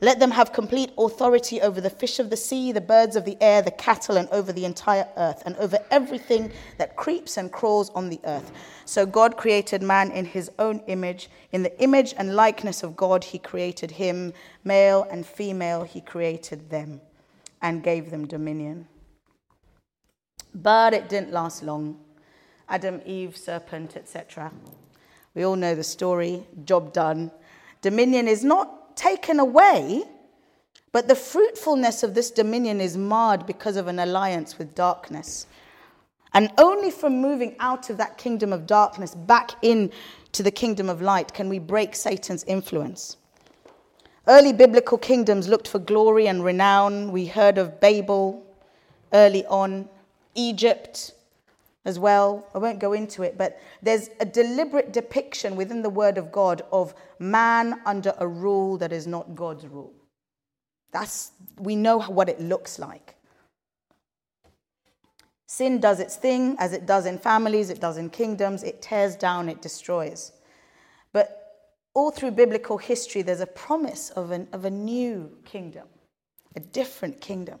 Let 0.00 0.20
them 0.20 0.30
have 0.30 0.52
complete 0.52 0.92
authority 0.96 1.60
over 1.60 1.80
the 1.80 1.90
fish 1.90 2.20
of 2.20 2.30
the 2.30 2.36
sea, 2.36 2.70
the 2.70 2.80
birds 2.80 3.16
of 3.16 3.24
the 3.24 3.36
air, 3.40 3.62
the 3.62 3.72
cattle, 3.72 4.16
and 4.16 4.28
over 4.28 4.52
the 4.52 4.64
entire 4.64 5.08
earth, 5.16 5.42
and 5.44 5.56
over 5.56 5.78
everything 5.90 6.52
that 6.76 6.94
creeps 6.94 7.36
and 7.36 7.50
crawls 7.50 7.90
on 7.90 8.08
the 8.08 8.20
earth. 8.24 8.52
So 8.84 9.04
God 9.04 9.36
created 9.36 9.82
man 9.82 10.12
in 10.12 10.24
his 10.24 10.52
own 10.60 10.82
image. 10.86 11.28
In 11.50 11.64
the 11.64 11.82
image 11.82 12.14
and 12.16 12.36
likeness 12.36 12.84
of 12.84 12.96
God, 12.96 13.24
he 13.24 13.40
created 13.40 13.90
him. 13.90 14.32
Male 14.62 15.04
and 15.10 15.26
female, 15.26 15.82
he 15.82 16.00
created 16.00 16.70
them 16.70 17.00
and 17.60 17.82
gave 17.82 18.12
them 18.12 18.24
dominion. 18.24 18.86
But 20.54 20.94
it 20.94 21.08
didn't 21.08 21.32
last 21.32 21.64
long. 21.64 21.98
Adam, 22.68 23.00
Eve, 23.06 23.36
serpent, 23.36 23.96
etc. 23.96 24.52
We 25.34 25.44
all 25.44 25.56
know 25.56 25.74
the 25.74 25.84
story, 25.84 26.42
job 26.64 26.92
done. 26.92 27.30
Dominion 27.80 28.28
is 28.28 28.44
not 28.44 28.96
taken 28.96 29.38
away, 29.38 30.02
but 30.92 31.08
the 31.08 31.14
fruitfulness 31.14 32.02
of 32.02 32.14
this 32.14 32.30
dominion 32.30 32.80
is 32.80 32.96
marred 32.96 33.46
because 33.46 33.76
of 33.76 33.86
an 33.86 33.98
alliance 33.98 34.58
with 34.58 34.74
darkness. 34.74 35.46
And 36.34 36.50
only 36.58 36.90
from 36.90 37.20
moving 37.20 37.56
out 37.58 37.88
of 37.88 37.96
that 37.96 38.18
kingdom 38.18 38.52
of 38.52 38.66
darkness 38.66 39.14
back 39.14 39.52
into 39.62 40.42
the 40.42 40.50
kingdom 40.50 40.88
of 40.88 41.00
light 41.00 41.32
can 41.32 41.48
we 41.48 41.58
break 41.58 41.94
Satan's 41.94 42.44
influence. 42.44 43.16
Early 44.26 44.52
biblical 44.52 44.98
kingdoms 44.98 45.48
looked 45.48 45.68
for 45.68 45.78
glory 45.78 46.28
and 46.28 46.44
renown. 46.44 47.12
We 47.12 47.26
heard 47.26 47.56
of 47.56 47.80
Babel 47.80 48.44
early 49.12 49.46
on, 49.46 49.88
Egypt, 50.34 51.14
as 51.88 51.98
well. 51.98 52.46
I 52.54 52.58
won't 52.58 52.78
go 52.78 52.92
into 52.92 53.22
it, 53.22 53.38
but 53.38 53.58
there's 53.82 54.10
a 54.20 54.26
deliberate 54.26 54.92
depiction 54.92 55.56
within 55.56 55.80
the 55.80 55.88
Word 55.90 56.18
of 56.18 56.30
God 56.30 56.62
of 56.70 56.94
man 57.18 57.80
under 57.86 58.12
a 58.18 58.28
rule 58.28 58.76
that 58.76 58.92
is 58.92 59.06
not 59.06 59.34
God's 59.34 59.66
rule. 59.66 59.94
That's, 60.92 61.32
we 61.58 61.76
know 61.76 62.00
what 62.00 62.28
it 62.28 62.40
looks 62.40 62.78
like. 62.78 63.14
Sin 65.46 65.80
does 65.80 65.98
its 65.98 66.16
thing, 66.16 66.56
as 66.58 66.74
it 66.74 66.84
does 66.84 67.06
in 67.06 67.18
families, 67.18 67.70
it 67.70 67.80
does 67.80 67.96
in 67.96 68.10
kingdoms, 68.10 68.62
it 68.62 68.82
tears 68.82 69.16
down, 69.16 69.48
it 69.48 69.62
destroys. 69.62 70.32
But 71.14 71.26
all 71.94 72.10
through 72.10 72.32
biblical 72.32 72.76
history, 72.76 73.22
there's 73.22 73.40
a 73.40 73.46
promise 73.46 74.10
of, 74.10 74.30
an, 74.30 74.46
of 74.52 74.66
a 74.66 74.70
new 74.70 75.38
kingdom, 75.46 75.88
a 76.54 76.60
different 76.60 77.22
kingdom. 77.22 77.60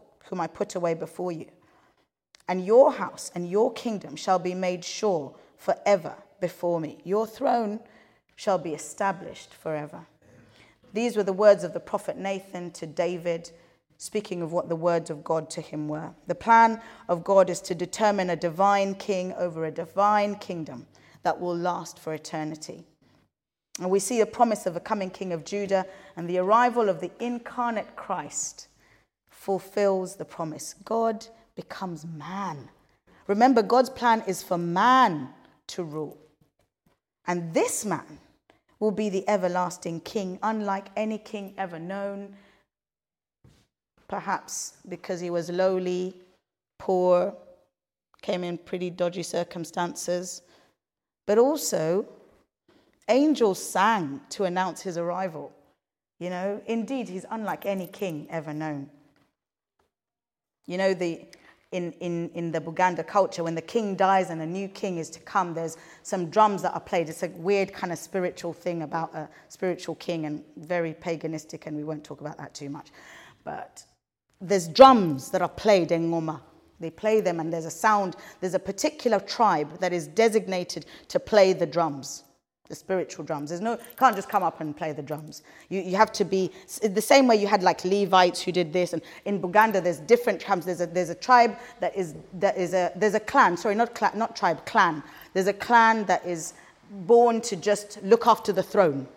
whom 0.31 0.41
I 0.41 0.47
put 0.47 0.73
away 0.73 0.95
before 0.95 1.31
you. 1.31 1.45
And 2.47 2.65
your 2.65 2.93
house 2.93 3.31
and 3.35 3.47
your 3.47 3.71
kingdom 3.73 4.15
shall 4.15 4.39
be 4.39 4.55
made 4.55 4.83
sure 4.83 5.35
forever 5.57 6.15
before 6.39 6.79
me. 6.79 6.97
Your 7.03 7.27
throne 7.27 7.81
shall 8.35 8.57
be 8.57 8.73
established 8.73 9.53
forever. 9.53 10.07
These 10.93 11.15
were 11.15 11.23
the 11.23 11.33
words 11.33 11.63
of 11.63 11.73
the 11.73 11.79
prophet 11.79 12.17
Nathan 12.17 12.71
to 12.71 12.87
David, 12.87 13.51
speaking 13.97 14.41
of 14.41 14.53
what 14.53 14.69
the 14.69 14.75
words 14.75 15.09
of 15.09 15.23
God 15.23 15.49
to 15.51 15.61
him 15.61 15.87
were. 15.87 16.11
The 16.27 16.35
plan 16.35 16.81
of 17.09 17.23
God 17.23 17.49
is 17.49 17.59
to 17.61 17.75
determine 17.75 18.29
a 18.29 18.35
divine 18.35 18.95
king 18.95 19.33
over 19.33 19.65
a 19.65 19.71
divine 19.71 20.35
kingdom 20.35 20.87
that 21.23 21.39
will 21.39 21.55
last 21.55 21.99
for 21.99 22.13
eternity. 22.13 22.85
And 23.79 23.89
we 23.89 23.99
see 23.99 24.21
a 24.21 24.25
promise 24.25 24.65
of 24.65 24.75
a 24.75 24.81
coming 24.81 25.09
king 25.09 25.33
of 25.33 25.45
Judah, 25.45 25.85
and 26.15 26.27
the 26.29 26.37
arrival 26.37 26.87
of 26.87 27.01
the 27.01 27.11
incarnate 27.19 27.95
Christ 27.95 28.69
fulfills 29.41 30.15
the 30.17 30.23
promise. 30.23 30.75
God 30.85 31.25
becomes 31.55 32.05
man. 32.05 32.69
Remember, 33.25 33.63
God's 33.63 33.89
plan 33.89 34.21
is 34.27 34.43
for 34.43 34.55
man 34.55 35.29
to 35.65 35.83
rule. 35.83 36.15
And 37.25 37.51
this 37.51 37.83
man 37.83 38.19
will 38.79 38.91
be 38.91 39.09
the 39.09 39.27
everlasting 39.27 40.01
king, 40.01 40.37
unlike 40.43 40.89
any 40.95 41.17
king 41.17 41.55
ever 41.57 41.79
known. 41.79 42.35
Perhaps 44.07 44.73
because 44.87 45.19
he 45.19 45.31
was 45.31 45.49
lowly, 45.49 46.13
poor, 46.77 47.33
came 48.21 48.43
in 48.43 48.59
pretty 48.59 48.91
dodgy 48.91 49.23
circumstances, 49.23 50.43
but 51.25 51.39
also 51.39 52.05
angels 53.09 53.57
sang 53.57 54.21
to 54.29 54.43
announce 54.43 54.81
his 54.81 54.99
arrival. 54.99 55.51
You 56.19 56.29
know, 56.29 56.61
indeed, 56.67 57.09
he's 57.09 57.25
unlike 57.31 57.65
any 57.65 57.87
king 57.87 58.27
ever 58.29 58.53
known. 58.53 58.91
You 60.65 60.77
know, 60.77 60.93
the, 60.93 61.25
in, 61.71 61.91
in, 61.93 62.29
in 62.33 62.51
the 62.51 62.59
Buganda 62.59 63.05
culture, 63.05 63.43
when 63.43 63.55
the 63.55 63.61
king 63.61 63.95
dies 63.95 64.29
and 64.29 64.41
a 64.41 64.45
new 64.45 64.67
king 64.67 64.97
is 64.97 65.09
to 65.11 65.19
come, 65.21 65.53
there's 65.53 65.77
some 66.03 66.29
drums 66.29 66.61
that 66.61 66.73
are 66.73 66.81
played. 66.81 67.09
It's 67.09 67.23
a 67.23 67.29
weird 67.29 67.73
kind 67.73 67.93
of 67.93 67.99
spiritual 67.99 68.53
thing 68.53 68.81
about 68.83 69.13
a 69.15 69.29
spiritual 69.47 69.95
king 69.95 70.25
and 70.25 70.43
very 70.57 70.93
paganistic, 70.93 71.65
and 71.65 71.75
we 71.75 71.83
won't 71.83 72.03
talk 72.03 72.21
about 72.21 72.37
that 72.37 72.53
too 72.53 72.69
much. 72.69 72.89
But 73.43 73.83
there's 74.39 74.67
drums 74.67 75.31
that 75.31 75.41
are 75.41 75.49
played 75.49 75.91
in 75.91 76.11
Ngoma. 76.11 76.41
They 76.79 76.89
play 76.89 77.21
them, 77.21 77.39
and 77.39 77.53
there's 77.53 77.65
a 77.65 77.71
sound, 77.71 78.15
there's 78.39 78.55
a 78.55 78.59
particular 78.59 79.19
tribe 79.19 79.79
that 79.79 79.93
is 79.93 80.07
designated 80.07 80.85
to 81.09 81.19
play 81.19 81.53
the 81.53 81.67
drums 81.67 82.23
the 82.67 82.75
spiritual 82.75 83.25
drums. 83.25 83.49
There's 83.49 83.61
no, 83.61 83.73
you 83.73 83.95
can't 83.97 84.15
just 84.15 84.29
come 84.29 84.43
up 84.43 84.61
and 84.61 84.75
play 84.75 84.93
the 84.93 85.01
drums. 85.01 85.43
You, 85.69 85.81
you 85.81 85.97
have 85.97 86.11
to 86.13 86.23
be, 86.23 86.51
the 86.81 87.01
same 87.01 87.27
way 87.27 87.35
you 87.35 87.47
had 87.47 87.63
like 87.63 87.83
Levites 87.83 88.41
who 88.41 88.51
did 88.51 88.71
this. 88.71 88.93
And 88.93 89.01
in 89.25 89.41
Buganda, 89.41 89.83
there's 89.83 89.99
different 89.99 90.39
tribes. 90.39 90.65
There's 90.65 90.79
a, 90.79 90.87
there's 90.87 91.09
a 91.09 91.15
tribe 91.15 91.57
that 91.81 91.95
is, 91.95 92.15
that 92.33 92.57
is 92.57 92.73
a, 92.73 92.91
there's 92.95 93.13
a 93.13 93.19
clan, 93.19 93.57
sorry, 93.57 93.75
not, 93.75 94.15
not 94.15 94.35
tribe, 94.35 94.65
clan. 94.65 95.03
There's 95.33 95.47
a 95.47 95.53
clan 95.53 96.05
that 96.05 96.25
is 96.25 96.53
born 96.91 97.41
to 97.41 97.55
just 97.55 98.01
look 98.03 98.25
after 98.25 98.53
the 98.53 98.63
throne. 98.63 99.07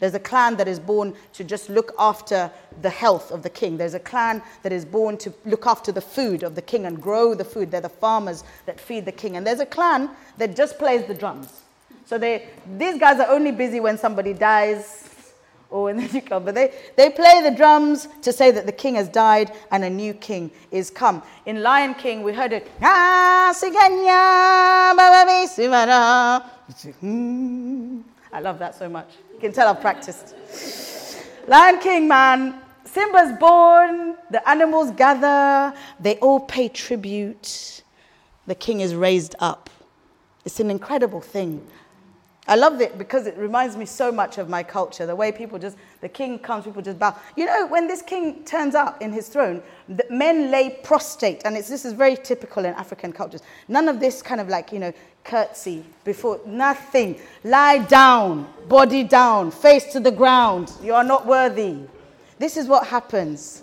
There's 0.00 0.14
a 0.14 0.20
clan 0.20 0.56
that 0.56 0.66
is 0.66 0.80
born 0.80 1.14
to 1.34 1.44
just 1.44 1.70
look 1.70 1.92
after 1.96 2.50
the 2.80 2.90
health 2.90 3.30
of 3.30 3.44
the 3.44 3.50
king. 3.50 3.76
There's 3.76 3.94
a 3.94 4.00
clan 4.00 4.42
that 4.64 4.72
is 4.72 4.84
born 4.84 5.16
to 5.18 5.32
look 5.44 5.66
after 5.66 5.92
the 5.92 6.00
food 6.00 6.42
of 6.42 6.56
the 6.56 6.62
king 6.62 6.86
and 6.86 7.00
grow 7.00 7.34
the 7.34 7.44
food. 7.44 7.70
They're 7.70 7.80
the 7.80 7.88
farmers 7.88 8.42
that 8.66 8.80
feed 8.80 9.04
the 9.04 9.12
king. 9.12 9.36
And 9.36 9.46
there's 9.46 9.60
a 9.60 9.66
clan 9.66 10.10
that 10.38 10.56
just 10.56 10.76
plays 10.76 11.06
the 11.06 11.14
drums. 11.14 11.61
So 12.06 12.18
they, 12.18 12.48
these 12.76 12.98
guys 12.98 13.20
are 13.20 13.28
only 13.28 13.52
busy 13.52 13.80
when 13.80 13.96
somebody 13.96 14.32
dies 14.34 15.08
or 15.70 15.84
when 15.84 16.06
they 16.12 16.20
come. 16.20 16.44
But 16.44 16.54
they, 16.54 16.72
they 16.96 17.10
play 17.10 17.42
the 17.42 17.50
drums 17.56 18.08
to 18.22 18.32
say 18.32 18.50
that 18.50 18.66
the 18.66 18.72
king 18.72 18.94
has 18.96 19.08
died 19.08 19.52
and 19.70 19.82
a 19.84 19.90
new 19.90 20.14
king 20.14 20.50
is 20.70 20.90
come. 20.90 21.22
In 21.46 21.62
Lion 21.62 21.94
King, 21.94 22.22
we 22.22 22.32
heard 22.32 22.52
it. 22.52 22.70
Ah, 22.82 23.54
I 28.34 28.40
love 28.40 28.58
that 28.58 28.74
so 28.74 28.88
much. 28.88 29.08
You 29.34 29.40
can 29.40 29.52
tell 29.52 29.68
I've 29.68 29.80
practiced. 29.80 30.34
Lion 31.48 31.78
King, 31.80 32.06
man. 32.08 32.58
Simba's 32.84 33.38
born, 33.38 34.16
the 34.30 34.46
animals 34.46 34.90
gather, 34.90 35.74
they 35.98 36.16
all 36.16 36.40
pay 36.40 36.68
tribute. 36.68 37.82
The 38.46 38.54
king 38.54 38.80
is 38.80 38.94
raised 38.94 39.34
up. 39.38 39.70
It's 40.44 40.60
an 40.60 40.70
incredible 40.70 41.22
thing. 41.22 41.66
I 42.48 42.56
love 42.56 42.80
it 42.80 42.98
because 42.98 43.26
it 43.28 43.36
reminds 43.36 43.76
me 43.76 43.86
so 43.86 44.10
much 44.10 44.36
of 44.36 44.48
my 44.48 44.64
culture. 44.64 45.06
The 45.06 45.14
way 45.14 45.30
people 45.30 45.60
just, 45.60 45.76
the 46.00 46.08
king 46.08 46.40
comes, 46.40 46.64
people 46.64 46.82
just 46.82 46.98
bow. 46.98 47.16
You 47.36 47.46
know, 47.46 47.66
when 47.68 47.86
this 47.86 48.02
king 48.02 48.42
turns 48.44 48.74
up 48.74 49.00
in 49.00 49.12
his 49.12 49.28
throne, 49.28 49.62
the 49.88 50.04
men 50.10 50.50
lay 50.50 50.70
prostrate, 50.82 51.42
and 51.44 51.56
it's, 51.56 51.68
this 51.68 51.84
is 51.84 51.92
very 51.92 52.16
typical 52.16 52.64
in 52.64 52.74
African 52.74 53.12
cultures. 53.12 53.42
None 53.68 53.86
of 53.86 54.00
this 54.00 54.22
kind 54.22 54.40
of 54.40 54.48
like, 54.48 54.72
you 54.72 54.80
know, 54.80 54.92
curtsy 55.22 55.84
before, 56.02 56.40
nothing. 56.44 57.20
Lie 57.44 57.78
down, 57.78 58.52
body 58.68 59.04
down, 59.04 59.52
face 59.52 59.84
to 59.92 60.00
the 60.00 60.10
ground. 60.10 60.72
You 60.82 60.94
are 60.94 61.04
not 61.04 61.26
worthy. 61.26 61.76
This 62.38 62.56
is 62.56 62.66
what 62.66 62.88
happens. 62.88 63.62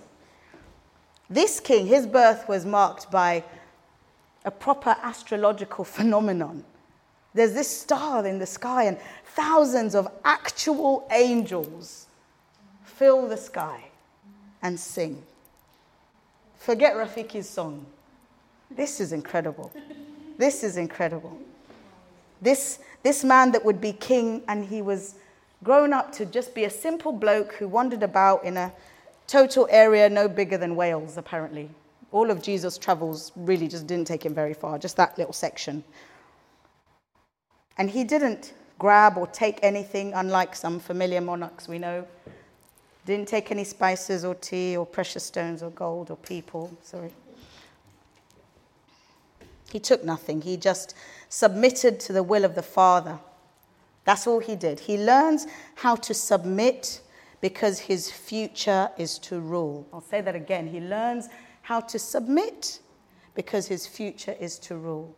This 1.29 1.59
king, 1.59 1.85
his 1.85 2.07
birth 2.07 2.47
was 2.47 2.65
marked 2.65 3.11
by 3.11 3.43
a 4.45 4.51
proper 4.51 4.95
astrological 5.03 5.83
phenomenon. 5.97 6.63
There's 7.39 7.53
this 7.53 7.69
star 7.69 8.27
in 8.27 8.37
the 8.37 8.45
sky, 8.45 8.83
and 8.83 8.97
thousands 9.27 9.95
of 9.95 10.09
actual 10.25 11.07
angels 11.09 12.07
fill 12.83 13.29
the 13.29 13.37
sky 13.37 13.81
and 14.61 14.77
sing. 14.77 15.23
Forget 16.57 16.95
Rafiki's 16.95 17.47
song. 17.47 17.85
This 18.69 18.99
is 18.99 19.13
incredible. 19.13 19.71
This 20.37 20.65
is 20.65 20.75
incredible. 20.75 21.39
This, 22.41 22.79
this 23.03 23.23
man 23.23 23.53
that 23.53 23.63
would 23.63 23.79
be 23.79 23.93
king, 23.93 24.41
and 24.49 24.65
he 24.65 24.81
was 24.81 25.15
grown 25.63 25.93
up 25.93 26.11
to 26.15 26.25
just 26.25 26.53
be 26.53 26.65
a 26.65 26.69
simple 26.69 27.13
bloke 27.13 27.53
who 27.53 27.69
wandered 27.69 28.03
about 28.03 28.43
in 28.43 28.57
a 28.57 28.73
total 29.27 29.65
area 29.71 30.09
no 30.09 30.27
bigger 30.27 30.57
than 30.57 30.75
Wales, 30.75 31.15
apparently. 31.15 31.69
All 32.11 32.31
of 32.31 32.43
Jesus' 32.43 32.77
travels 32.77 33.31
really 33.37 33.69
just 33.69 33.87
didn't 33.87 34.07
take 34.07 34.25
him 34.25 34.33
very 34.33 34.53
far, 34.53 34.77
just 34.77 34.97
that 34.97 35.17
little 35.17 35.31
section. 35.31 35.85
And 37.79 37.89
he 37.89 38.03
didn't 38.03 38.53
grab 38.77 39.17
or 39.17 39.25
take 39.25 39.57
anything, 39.63 40.13
unlike 40.13 40.55
some 40.55 40.79
familiar 40.79 41.21
monarchs 41.21 41.67
we 41.67 41.79
know. 41.79 42.05
Didn't 43.05 43.29
take 43.29 43.51
any 43.51 43.63
spices 43.63 44.23
or 44.23 44.35
tea 44.35 44.77
or 44.77 44.85
precious 44.85 45.23
stones 45.23 45.63
or 45.63 45.71
gold 45.71 46.11
or 46.11 46.17
people. 46.17 46.71
Sorry. 46.83 47.11
He 49.71 49.79
took 49.79 50.03
nothing. 50.03 50.41
He 50.41 50.57
just 50.57 50.93
submitted 51.29 51.99
to 52.01 52.13
the 52.13 52.21
will 52.21 52.43
of 52.43 52.53
the 52.53 52.61
Father. 52.61 53.17
That's 54.03 54.27
all 54.27 54.39
he 54.39 54.55
did. 54.55 54.81
He 54.81 54.97
learns 54.97 55.47
how 55.75 55.95
to 55.95 56.13
submit 56.13 57.01
because 57.39 57.79
his 57.79 58.11
future 58.11 58.89
is 58.97 59.17
to 59.19 59.39
rule. 59.39 59.87
I'll 59.93 60.01
say 60.01 60.19
that 60.21 60.35
again. 60.35 60.67
He 60.67 60.81
learns 60.81 61.29
how 61.61 61.79
to 61.81 61.97
submit 61.97 62.79
because 63.35 63.67
his 63.67 63.87
future 63.87 64.35
is 64.39 64.59
to 64.59 64.75
rule. 64.75 65.15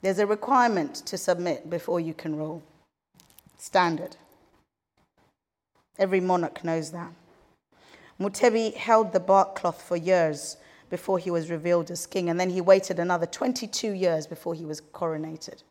There's 0.00 0.18
a 0.18 0.26
requirement 0.26 0.94
to 1.06 1.18
submit 1.18 1.68
before 1.68 2.00
you 2.00 2.14
can 2.14 2.36
rule. 2.36 2.62
Standard. 3.56 4.16
Every 5.98 6.20
monarch 6.20 6.62
knows 6.62 6.92
that. 6.92 7.12
Mutebi 8.20 8.74
held 8.74 9.12
the 9.12 9.20
bark 9.20 9.56
cloth 9.56 9.82
for 9.82 9.96
years 9.96 10.56
before 10.90 11.18
he 11.18 11.30
was 11.30 11.50
revealed 11.50 11.90
as 11.90 12.06
king, 12.06 12.30
and 12.30 12.38
then 12.38 12.50
he 12.50 12.60
waited 12.60 12.98
another 12.98 13.26
22 13.26 13.92
years 13.92 14.26
before 14.26 14.54
he 14.54 14.64
was 14.64 14.80
coronated. 14.80 15.62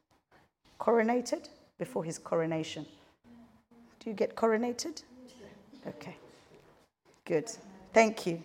Coronated? 0.80 1.50
Before 1.78 2.04
his 2.04 2.18
coronation. 2.18 2.86
Do 4.00 4.10
you 4.10 4.16
get 4.16 4.36
coronated? 4.36 5.04
Okay. 5.88 6.16
Good. 7.26 7.50
Thank 7.94 8.26
you. 8.26 8.44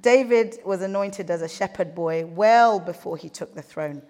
David 0.00 0.58
was 0.64 0.82
anointed 0.82 1.30
as 1.30 1.42
a 1.42 1.48
shepherd 1.48 1.94
boy 1.94 2.24
well 2.26 2.78
before 2.78 3.16
he 3.16 3.28
took 3.28 3.54
the 3.54 3.62
throne. 3.62 4.02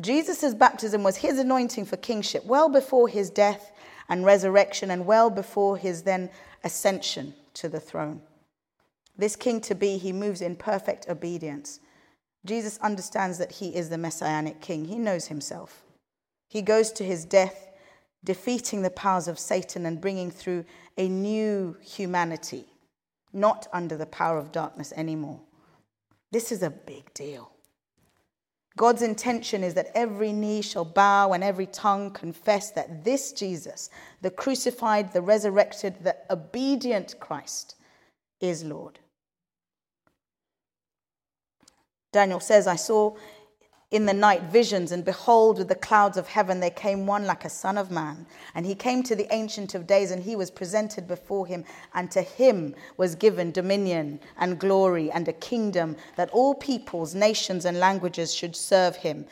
Jesus' 0.00 0.54
baptism 0.54 1.02
was 1.02 1.16
his 1.16 1.38
anointing 1.38 1.84
for 1.84 1.96
kingship 1.96 2.44
well 2.44 2.68
before 2.68 3.08
his 3.08 3.30
death 3.30 3.70
and 4.08 4.24
resurrection 4.24 4.90
and 4.90 5.06
well 5.06 5.30
before 5.30 5.76
his 5.76 6.02
then 6.02 6.30
ascension 6.64 7.34
to 7.54 7.68
the 7.68 7.80
throne. 7.80 8.20
This 9.16 9.36
king 9.36 9.60
to 9.62 9.74
be, 9.74 9.96
he 9.96 10.12
moves 10.12 10.40
in 10.40 10.56
perfect 10.56 11.08
obedience. 11.08 11.78
Jesus 12.44 12.78
understands 12.78 13.38
that 13.38 13.52
he 13.52 13.74
is 13.74 13.88
the 13.88 13.98
messianic 13.98 14.60
king. 14.60 14.86
He 14.86 14.98
knows 14.98 15.26
himself. 15.26 15.82
He 16.48 16.62
goes 16.62 16.92
to 16.92 17.04
his 17.04 17.24
death, 17.24 17.70
defeating 18.24 18.82
the 18.82 18.90
powers 18.90 19.28
of 19.28 19.38
Satan 19.38 19.86
and 19.86 20.00
bringing 20.00 20.30
through 20.30 20.64
a 20.98 21.08
new 21.08 21.76
humanity, 21.80 22.66
not 23.32 23.68
under 23.72 23.96
the 23.96 24.06
power 24.06 24.38
of 24.38 24.52
darkness 24.52 24.92
anymore. 24.96 25.40
This 26.32 26.50
is 26.50 26.62
a 26.62 26.70
big 26.70 27.14
deal. 27.14 27.53
God's 28.76 29.02
intention 29.02 29.62
is 29.62 29.74
that 29.74 29.92
every 29.94 30.32
knee 30.32 30.60
shall 30.60 30.84
bow 30.84 31.32
and 31.32 31.44
every 31.44 31.66
tongue 31.66 32.10
confess 32.10 32.70
that 32.72 33.04
this 33.04 33.32
Jesus, 33.32 33.88
the 34.20 34.30
crucified, 34.30 35.12
the 35.12 35.22
resurrected, 35.22 36.02
the 36.02 36.16
obedient 36.28 37.14
Christ, 37.20 37.76
is 38.40 38.64
Lord. 38.64 38.98
Daniel 42.12 42.40
says, 42.40 42.66
I 42.66 42.76
saw 42.76 43.16
in 43.90 44.06
the 44.06 44.14
night 44.14 44.42
visions, 44.44 44.90
and 44.92 45.04
behold, 45.04 45.58
with 45.58 45.68
the 45.68 45.74
clouds 45.74 46.16
of 46.16 46.26
heaven 46.26 46.60
there 46.60 46.70
came 46.70 47.06
one 47.06 47.26
like 47.26 47.44
a 47.44 47.50
son 47.50 47.78
of 47.78 47.90
man. 47.90 48.26
And 48.54 48.66
he 48.66 48.74
came 48.74 49.02
to 49.04 49.14
the 49.14 49.32
Ancient 49.32 49.74
of 49.74 49.86
Days, 49.86 50.10
and 50.10 50.22
he 50.22 50.36
was 50.36 50.50
presented 50.50 51.06
before 51.06 51.46
him, 51.46 51.64
and 51.94 52.10
to 52.10 52.22
him 52.22 52.74
was 52.96 53.14
given 53.14 53.52
dominion 53.52 54.20
and 54.36 54.58
glory 54.58 55.10
and 55.10 55.28
a 55.28 55.32
kingdom 55.32 55.96
that 56.16 56.30
all 56.30 56.54
peoples, 56.54 57.14
nations, 57.14 57.64
and 57.64 57.78
languages 57.78 58.34
should 58.34 58.56
serve 58.56 58.96
him. 58.96 59.26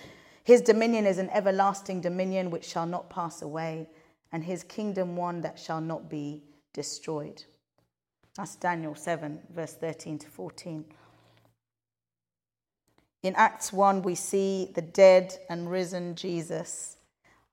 His 0.45 0.61
dominion 0.61 1.07
is 1.07 1.19
an 1.19 1.31
everlasting 1.31 2.01
dominion 2.01 2.51
which 2.51 2.65
shall 2.65 2.87
not 2.87 3.11
pass 3.11 3.43
away, 3.43 3.89
and 4.33 4.45
his 4.45 4.65
kingdom 4.65 5.17
one 5.17 5.41
that 5.41 5.59
shall 5.59 5.81
not 5.81 6.09
be 6.09 6.43
destroyed. 6.73 7.45
That's 8.37 8.57
Daniel 8.57 8.95
7, 8.95 9.41
verse 9.55 9.75
13 9.75 10.19
to 10.21 10.29
14. 10.29 10.85
In 13.23 13.35
Acts 13.37 13.73
1, 13.73 14.03
we 14.03 14.15
see 14.17 14.71
the 14.75 14.83
dead 14.83 15.39
and 15.49 15.71
risen 15.71 16.17
Jesus, 16.17 16.97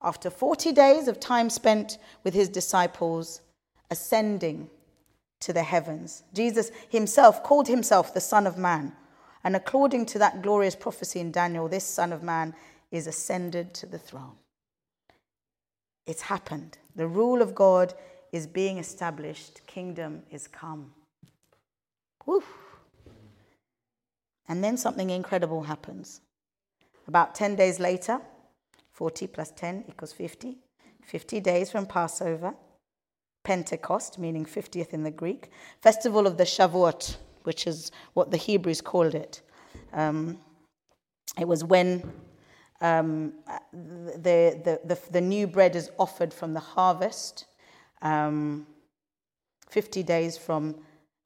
after 0.02 0.30
40 0.30 0.72
days 0.72 1.08
of 1.08 1.20
time 1.20 1.50
spent 1.50 2.00
with 2.24 2.34
his 2.34 2.50
disciples, 2.50 3.42
ascending 3.92 4.70
to 5.42 5.54
the 5.54 5.64
heavens. 5.64 6.24
Jesus 6.34 6.72
himself 6.90 7.44
called 7.44 7.68
himself 7.68 8.14
the 8.14 8.20
Son 8.20 8.48
of 8.48 8.58
Man. 8.58 8.94
And 9.44 9.56
according 9.56 10.06
to 10.08 10.20
that 10.20 10.42
glorious 10.42 10.76
prophecy 10.76 11.20
in 11.20 11.32
Daniel, 11.32 11.68
this 11.68 11.86
Son 11.86 12.12
of 12.12 12.24
Man 12.24 12.56
is 12.92 13.08
ascended 13.08 13.74
to 13.76 13.86
the 13.86 14.00
throne. 14.00 14.36
It's 16.06 16.24
happened. 16.24 16.78
The 16.96 17.08
rule 17.08 17.42
of 17.42 17.54
God 17.54 17.94
is 18.32 18.48
being 18.48 18.80
established, 18.80 19.62
kingdom 19.68 20.24
is 20.32 20.48
come. 20.48 20.94
Woo. 22.26 22.44
And 24.50 24.64
then 24.64 24.76
something 24.78 25.12
incredible 25.12 25.64
happens. 25.64 26.22
About 27.08 27.36
10 27.36 27.56
days 27.56 27.80
later, 27.80 28.20
40 28.92 29.28
plus 29.28 29.52
10 29.52 29.86
equals 29.88 30.12
50, 30.12 30.58
50 31.06 31.40
days 31.40 31.72
from 31.72 31.86
Passover, 31.86 32.56
Pentecost, 33.44 34.20
meaning 34.20 34.46
50th 34.46 34.90
in 34.90 35.04
the 35.04 35.12
Greek, 35.12 35.52
festival 35.82 36.28
of 36.28 36.38
the 36.38 36.44
Shavuot, 36.44 37.16
which 37.44 37.68
is 37.68 37.92
what 38.14 38.32
the 38.32 38.38
Hebrews 38.38 38.82
called 38.82 39.16
it. 39.16 39.42
Um, 39.94 40.40
it 41.40 41.48
was 41.48 41.64
when 41.64 42.12
um, 42.82 43.34
the, 43.72 44.60
the, 44.64 44.82
the, 44.84 45.00
the, 45.12 45.22
new 45.22 45.48
bread 45.48 45.76
is 45.76 45.92
offered 46.00 46.34
from 46.34 46.54
the 46.54 46.60
harvest, 46.60 47.46
um, 48.02 48.66
50 49.70 50.02
days 50.04 50.38
from 50.38 50.76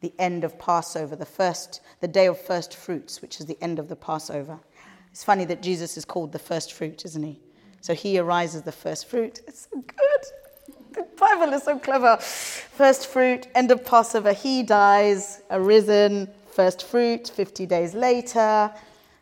the 0.04 0.14
end 0.20 0.44
of 0.44 0.60
Passover, 0.60 1.16
the 1.16 1.26
first, 1.26 1.80
the 2.02 2.08
day 2.10 2.28
of 2.28 2.38
first 2.38 2.76
fruits, 2.76 3.22
which 3.22 3.40
is 3.40 3.46
the 3.46 3.58
end 3.62 3.80
of 3.80 3.88
the 3.88 3.96
Passover. 3.96 4.60
It's 5.10 5.24
funny 5.24 5.46
that 5.46 5.64
Jesus 5.64 5.96
is 5.96 6.04
called 6.04 6.34
the 6.34 6.40
first 6.40 6.74
fruit, 6.74 7.06
isn't 7.06 7.24
he? 7.24 7.40
So 7.80 7.94
he 7.94 8.20
arises 8.20 8.64
the 8.64 8.72
first 8.74 9.08
fruit. 9.08 9.40
It's 9.48 9.70
so 9.72 9.80
good. 9.80 10.76
The 10.92 11.08
Bible 11.18 11.54
is 11.54 11.64
so 11.64 11.80
clever. 11.80 12.18
First 12.18 13.08
fruit, 13.08 13.48
end 13.56 13.72
of 13.72 13.86
Passover, 13.86 14.34
he 14.34 14.62
dies, 14.62 15.42
arisen, 15.50 16.30
first 16.52 16.86
fruit, 16.86 17.32
50 17.34 17.66
days 17.66 17.94
later. 17.94 18.74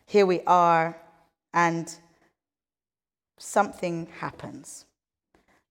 Here 0.06 0.26
we 0.26 0.40
are, 0.48 0.96
and 1.54 1.94
something 3.38 4.08
happens. 4.18 4.86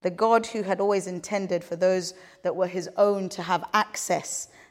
The 0.03 0.09
God 0.09 0.47
who 0.47 0.63
had 0.63 0.79
always 0.79 1.05
intended 1.05 1.65
for 1.65 1.75
those 1.75 2.13
that 2.43 2.55
were 2.55 2.67
his 2.67 2.89
own 2.95 3.27
to 3.29 3.41
have 3.43 3.67
access 3.73 4.47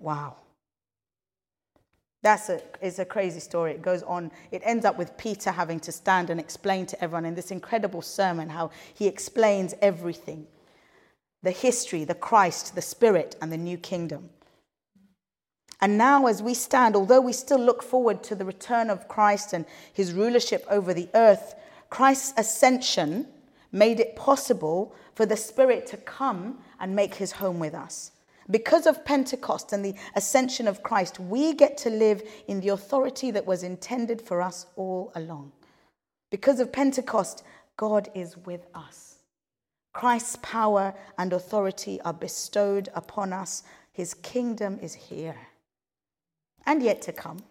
Wow. 0.00 0.36
That's 2.22 2.48
a, 2.48 2.60
it's 2.82 2.98
a 2.98 3.04
crazy 3.04 3.40
story. 3.40 3.72
It 3.72 3.82
goes 3.82 4.02
on. 4.02 4.30
It 4.50 4.62
ends 4.64 4.84
up 4.84 4.98
with 4.98 5.16
Peter 5.16 5.50
having 5.50 5.80
to 5.80 5.92
stand 5.92 6.28
and 6.28 6.40
explain 6.40 6.86
to 6.86 7.02
everyone 7.02 7.24
in 7.24 7.34
this 7.34 7.50
incredible 7.50 8.02
sermon 8.02 8.48
how 8.50 8.70
he 8.92 9.06
explains 9.06 9.74
everything 9.80 10.46
the 11.42 11.50
history, 11.50 12.04
the 12.04 12.14
Christ, 12.14 12.74
the 12.74 12.82
Spirit, 12.82 13.34
and 13.40 13.50
the 13.50 13.56
new 13.56 13.78
kingdom. 13.78 14.28
And 15.80 15.96
now, 15.96 16.26
as 16.26 16.42
we 16.42 16.52
stand, 16.52 16.94
although 16.94 17.22
we 17.22 17.32
still 17.32 17.58
look 17.58 17.82
forward 17.82 18.22
to 18.24 18.34
the 18.34 18.44
return 18.44 18.90
of 18.90 19.08
Christ 19.08 19.54
and 19.54 19.64
his 19.90 20.12
rulership 20.12 20.66
over 20.68 20.92
the 20.92 21.08
earth, 21.14 21.54
Christ's 21.88 22.34
ascension 22.36 23.26
made 23.72 24.00
it 24.00 24.16
possible 24.16 24.94
for 25.14 25.24
the 25.24 25.36
Spirit 25.36 25.86
to 25.86 25.96
come 25.96 26.58
and 26.78 26.94
make 26.94 27.14
his 27.14 27.32
home 27.32 27.58
with 27.58 27.72
us. 27.72 28.12
Because 28.50 28.86
of 28.86 29.04
Pentecost 29.04 29.72
and 29.72 29.84
the 29.84 29.94
ascension 30.16 30.66
of 30.66 30.82
Christ, 30.82 31.20
we 31.20 31.54
get 31.54 31.76
to 31.78 31.90
live 31.90 32.22
in 32.48 32.60
the 32.60 32.70
authority 32.70 33.30
that 33.30 33.46
was 33.46 33.62
intended 33.62 34.20
for 34.20 34.42
us 34.42 34.66
all 34.76 35.12
along. 35.14 35.52
Because 36.30 36.60
of 36.60 36.72
Pentecost, 36.72 37.44
God 37.76 38.08
is 38.14 38.36
with 38.36 38.66
us. 38.74 39.18
Christ's 39.92 40.38
power 40.42 40.94
and 41.18 41.32
authority 41.32 42.00
are 42.02 42.12
bestowed 42.12 42.88
upon 42.94 43.32
us. 43.32 43.62
His 43.92 44.14
kingdom 44.14 44.78
is 44.80 44.94
here 44.94 45.36
and 46.66 46.82
yet 46.82 47.02
to 47.02 47.12
come. 47.12 47.42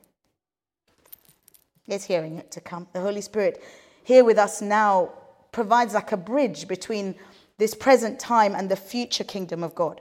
It's 1.88 2.05
hearing 2.05 2.38
it 2.38 2.51
to 2.51 2.62
come. 2.62 2.88
The 2.93 3.01
Holy 3.01 3.21
Spirit, 3.21 3.62
here 4.03 4.23
with 4.23 4.38
us 4.38 4.62
now, 4.62 5.12
provides 5.51 5.93
like 5.93 6.12
a 6.12 6.17
bridge 6.17 6.67
between 6.67 7.15
this 7.57 7.73
present 7.73 8.19
time 8.19 8.55
and 8.55 8.69
the 8.69 8.75
future 8.75 9.23
kingdom 9.23 9.63
of 9.63 9.75
God. 9.75 9.99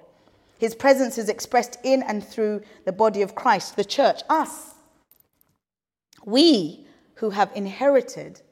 His 0.59 0.75
presence 0.75 1.19
is 1.19 1.29
expressed 1.29 1.79
in 1.85 2.03
and 2.03 2.23
through 2.23 2.63
the 2.85 2.93
body 2.93 3.23
of 3.23 3.35
Christ, 3.35 3.77
the 3.77 3.85
church, 3.85 4.21
us. 4.29 4.75
We 6.25 6.87
who 7.15 7.31
have 7.31 7.51
inherited 7.55 8.43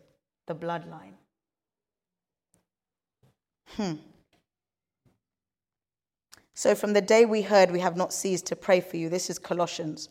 the 0.46 0.54
bloodline. 0.54 1.14
Hmm. 3.76 3.94
So, 6.54 6.74
from 6.74 6.94
the 6.94 7.02
day 7.02 7.26
we 7.26 7.42
heard, 7.42 7.70
we 7.70 7.80
have 7.80 7.96
not 7.96 8.12
ceased 8.12 8.46
to 8.46 8.56
pray 8.56 8.80
for 8.80 8.96
you. 8.96 9.08
This 9.08 9.28
is 9.28 9.38
Colossians, 9.38 10.08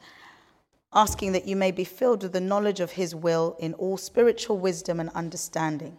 asking 0.93 1.31
that 1.31 1.47
you 1.47 1.55
may 1.55 1.71
be 1.71 1.86
filled 1.86 2.23
with 2.23 2.34
the 2.34 2.41
knowledge 2.41 2.81
of 2.81 2.91
his 2.91 3.15
will 3.15 3.55
in 3.60 3.73
all 3.75 3.97
spiritual 3.97 4.58
wisdom 4.58 4.99
and 4.99 5.10
understanding 5.12 5.97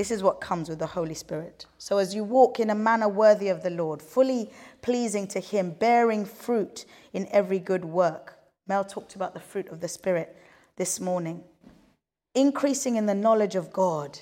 this 0.00 0.10
is 0.10 0.22
what 0.22 0.40
comes 0.40 0.70
with 0.70 0.78
the 0.78 0.86
Holy 0.86 1.12
Spirit. 1.12 1.66
So, 1.76 1.98
as 1.98 2.14
you 2.14 2.24
walk 2.24 2.58
in 2.58 2.70
a 2.70 2.74
manner 2.74 3.06
worthy 3.06 3.50
of 3.50 3.62
the 3.62 3.68
Lord, 3.68 4.00
fully 4.00 4.50
pleasing 4.80 5.26
to 5.26 5.40
Him, 5.40 5.72
bearing 5.72 6.24
fruit 6.24 6.86
in 7.12 7.28
every 7.30 7.58
good 7.58 7.84
work. 7.84 8.38
Mel 8.66 8.82
talked 8.82 9.14
about 9.14 9.34
the 9.34 9.40
fruit 9.40 9.68
of 9.68 9.82
the 9.82 9.88
Spirit 9.88 10.34
this 10.76 11.00
morning. 11.00 11.44
Increasing 12.34 12.96
in 12.96 13.04
the 13.04 13.14
knowledge 13.14 13.56
of 13.56 13.74
God. 13.74 14.18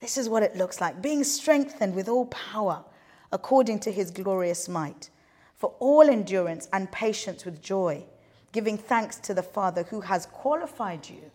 This 0.00 0.18
is 0.18 0.28
what 0.28 0.42
it 0.42 0.56
looks 0.56 0.80
like 0.80 1.00
being 1.00 1.22
strengthened 1.22 1.94
with 1.94 2.08
all 2.08 2.26
power 2.26 2.84
according 3.30 3.78
to 3.78 3.92
His 3.92 4.10
glorious 4.10 4.68
might, 4.68 5.08
for 5.54 5.72
all 5.78 6.10
endurance 6.10 6.66
and 6.72 6.90
patience 6.90 7.44
with 7.44 7.62
joy, 7.62 8.02
giving 8.50 8.76
thanks 8.76 9.18
to 9.18 9.34
the 9.34 9.42
Father 9.44 9.84
who 9.84 10.00
has 10.00 10.26
qualified 10.26 11.08
you. 11.08 11.30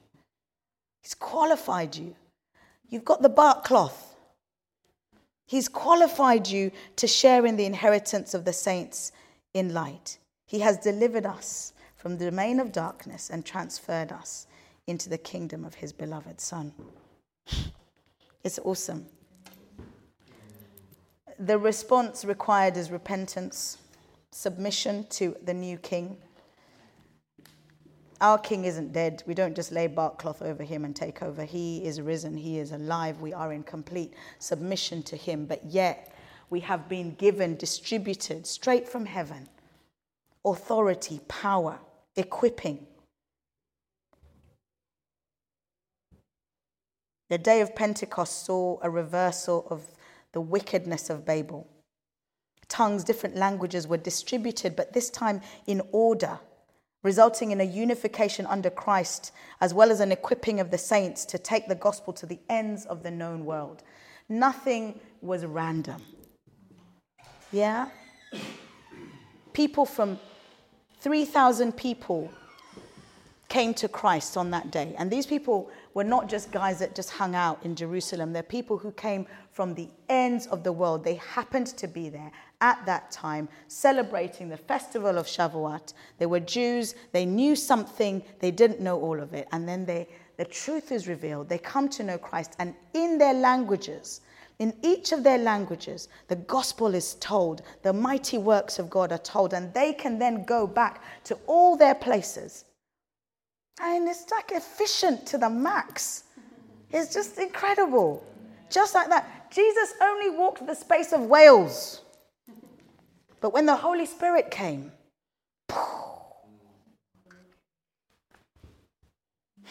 He's 1.02 1.14
qualified 1.14 1.96
you 1.96 2.18
You've 2.94 3.04
got 3.04 3.24
the 3.24 3.30
bark 3.30 3.64
cloth. 3.64 4.16
He's 5.48 5.68
qualified 5.68 6.48
you 6.48 6.70
to 6.98 7.08
share 7.08 7.44
in 7.44 7.56
the 7.56 7.66
inheritance 7.66 8.36
of 8.36 8.46
the 8.46 8.54
saints 8.54 9.12
in 9.56 9.74
light. 9.74 10.20
He 10.46 10.60
has 10.60 10.78
delivered 10.78 11.26
us 11.26 11.74
from 11.96 12.20
the 12.20 12.26
domain 12.26 12.60
of 12.60 12.72
darkness 12.72 13.32
and 13.32 13.44
transferred 13.44 14.12
us 14.12 14.46
into 14.86 15.10
the 15.10 15.18
kingdom 15.18 15.66
of 15.66 15.74
his 15.74 15.92
beloved 15.92 16.40
Son. 16.40 16.72
It's 18.44 18.60
awesome. 18.60 19.08
The 21.40 21.58
response 21.58 22.24
required 22.24 22.78
is 22.78 22.92
repentance, 22.92 23.80
submission 24.30 25.08
to 25.10 25.36
the 25.44 25.56
new 25.56 25.80
king 25.80 26.18
our 28.24 28.38
king 28.38 28.64
isn't 28.64 28.94
dead. 28.94 29.22
We 29.28 29.34
don't 29.34 29.54
just 29.54 29.74
lay 29.74 29.86
bark 29.88 30.18
cloth 30.18 30.42
over 30.42 30.64
him 30.64 30.86
and 30.86 30.96
take 30.96 31.22
over. 31.22 31.44
He 31.44 31.86
is 31.86 32.00
risen. 32.00 32.38
He 32.38 32.58
is 32.58 32.72
alive. 32.72 33.20
We 33.20 33.34
are 33.34 33.52
in 33.52 33.64
complete 33.64 34.14
submission 34.40 35.04
to 35.04 35.18
him. 35.18 35.46
But 35.46 35.66
yet, 35.66 36.16
we 36.50 36.62
have 36.62 36.88
been 36.88 37.16
given, 37.16 37.58
distributed 37.58 38.48
straight 38.48 38.88
from 38.88 39.06
heaven 39.06 39.50
authority, 40.46 41.22
power, 41.28 41.80
equipping. 42.16 42.86
The 47.30 47.38
day 47.38 47.62
of 47.62 47.76
Pentecost 47.76 48.46
saw 48.46 48.78
a 48.82 48.90
reversal 48.90 49.66
of 49.70 49.88
the 50.34 50.42
wickedness 50.42 51.10
of 51.10 51.26
Babel. 51.26 51.68
Tongues, 52.68 53.04
different 53.04 53.36
languages 53.36 53.88
were 53.88 53.98
distributed, 53.98 54.76
but 54.76 54.94
this 54.94 55.10
time 55.10 55.42
in 55.66 55.82
order, 55.92 56.40
resulting 57.04 57.52
in 57.52 57.62
a 57.62 57.66
unification 57.66 58.46
under 58.48 58.70
Christ, 58.70 59.32
as 59.62 59.74
well 59.74 59.92
as 59.92 60.00
an 60.00 60.12
equipping 60.12 60.60
of 60.60 60.72
the 60.72 60.78
saints 60.78 61.26
to 61.26 61.38
take 61.38 61.68
the 61.68 61.76
gospel 61.76 62.14
to 62.14 62.26
the 62.26 62.40
ends 62.50 62.86
of 62.86 63.04
the 63.04 63.12
known 63.12 63.46
world. 63.46 63.84
Nothing 64.30 65.00
was 65.22 65.46
random. 65.46 66.02
Yeah? 67.52 67.90
People 69.52 69.86
from 69.86 70.18
3,000 71.02 71.76
people 71.76 72.32
came 73.50 73.74
to 73.76 73.88
Christ 73.88 74.36
on 74.36 74.50
that 74.52 74.72
day. 74.72 74.96
And 74.98 75.12
these 75.12 75.28
people 75.28 75.70
were 75.94 76.04
not 76.04 76.28
just 76.28 76.52
guys 76.52 76.80
that 76.80 76.96
just 76.96 77.12
hung 77.12 77.36
out 77.36 77.64
in 77.64 77.76
Jerusalem, 77.76 78.34
they're 78.34 78.42
people 78.42 78.78
who 78.80 78.92
came 78.94 79.28
from 79.52 79.76
the 79.76 79.90
ends 80.10 80.48
of 80.48 80.64
the 80.64 80.72
world. 80.72 81.04
They 81.04 81.16
happened 81.16 81.68
to 81.68 81.88
be 81.88 82.10
there 82.10 82.32
at 82.64 82.84
that 82.86 83.12
time 83.12 83.48
celebrating 83.68 84.50
the 84.50 84.58
festival 84.58 85.18
of 85.20 85.28
Shavuot. 85.28 85.94
They 86.18 86.26
were 86.26 86.40
Jews, 86.40 86.96
they 87.12 87.26
knew 87.26 87.56
something, 87.56 88.24
they 88.40 88.52
didn't 88.52 88.80
know 88.80 89.00
all 89.00 89.20
of 89.20 89.34
it. 89.34 89.48
And 89.52 89.68
then 89.68 89.86
they, 89.86 90.08
the 90.38 90.46
truth 90.46 90.92
is 90.92 91.08
revealed. 91.08 91.50
They 91.50 91.60
come 91.60 91.90
to 91.90 92.04
know 92.04 92.18
Christ, 92.18 92.56
and 92.58 92.74
in 92.94 93.20
their 93.20 93.36
languages, 93.36 94.22
in 94.60 94.74
each 94.82 95.12
of 95.12 95.24
their 95.24 95.38
languages, 95.38 96.08
the 96.28 96.38
gospel 96.38 96.96
is 96.96 97.16
told, 97.16 97.62
the 97.82 97.94
mighty 97.94 98.38
works 98.38 98.80
of 98.80 98.90
God 98.90 99.12
are 99.12 99.18
told, 99.18 99.54
and 99.54 99.74
they 99.74 99.94
can 99.94 100.18
then 100.18 100.46
go 100.46 100.66
back 100.66 101.04
to 101.26 101.38
all 101.46 101.76
their 101.76 101.96
places 101.96 102.66
and 103.82 104.08
it's 104.08 104.30
like 104.32 104.52
efficient 104.52 105.26
to 105.28 105.38
the 105.38 105.50
max. 105.50 106.24
It's 106.92 107.14
just 107.14 107.38
incredible. 107.40 108.24
Just 108.70 108.94
like 108.94 109.10
that. 109.10 109.52
Jesus 109.52 109.94
only 110.02 110.30
walked 110.30 110.66
the 110.66 110.76
space 110.76 111.14
of 111.14 111.22
Wales. 111.22 112.02
But 113.44 113.52
when 113.52 113.66
the 113.66 113.76
Holy 113.76 114.06
Spirit 114.06 114.50
came, 114.52 114.94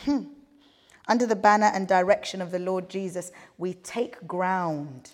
hmm, 0.05 0.25
under 1.09 1.25
the 1.25 1.35
banner 1.35 1.71
and 1.73 1.89
direction 1.89 2.43
of 2.43 2.51
the 2.51 2.59
Lord 2.59 2.91
Jesus, 2.91 3.33
we 3.57 3.73
take 3.73 4.27
ground. 4.27 5.13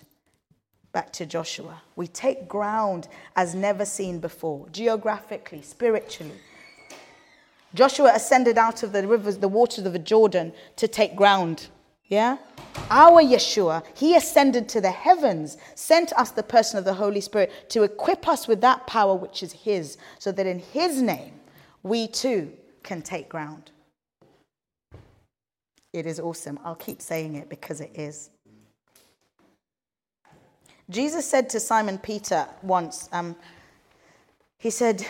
Back 0.91 1.13
to 1.13 1.25
Joshua. 1.25 1.83
We 1.95 2.07
take 2.07 2.49
ground 2.49 3.07
as 3.37 3.55
never 3.55 3.85
seen 3.85 4.19
before, 4.19 4.67
geographically, 4.73 5.61
spiritually. 5.61 6.35
Joshua 7.73 8.11
ascended 8.13 8.57
out 8.57 8.83
of 8.83 8.91
the 8.91 9.07
rivers, 9.07 9.37
the 9.37 9.47
waters 9.47 9.85
of 9.85 9.93
the 9.93 9.99
Jordan 9.99 10.51
to 10.75 10.89
take 10.89 11.15
ground. 11.15 11.67
Yeah? 12.09 12.37
Our 12.89 13.21
Yeshua, 13.21 13.83
he 13.95 14.15
ascended 14.15 14.67
to 14.69 14.81
the 14.81 14.91
heavens, 14.91 15.57
sent 15.75 16.11
us 16.13 16.31
the 16.31 16.43
person 16.43 16.79
of 16.79 16.85
the 16.85 16.95
Holy 16.95 17.21
Spirit 17.21 17.69
to 17.69 17.83
equip 17.83 18.27
us 18.27 18.47
with 18.47 18.61
that 18.61 18.87
power 18.87 19.15
which 19.15 19.43
is 19.43 19.53
his, 19.53 19.97
so 20.17 20.31
that 20.31 20.47
in 20.47 20.59
his 20.59 21.01
name 21.01 21.33
we 21.83 22.07
too 22.07 22.51
can 22.83 23.01
take 23.01 23.29
ground. 23.29 23.71
It 25.93 26.05
is 26.05 26.19
awesome. 26.19 26.59
I'll 26.63 26.75
keep 26.75 27.01
saying 27.01 27.35
it 27.35 27.49
because 27.49 27.79
it 27.81 27.91
is. 27.95 28.29
Jesus 30.89 31.25
said 31.25 31.49
to 31.51 31.59
Simon 31.59 31.99
Peter 31.99 32.47
once, 32.63 33.09
um, 33.11 33.35
he 34.57 34.71
said, 34.71 35.05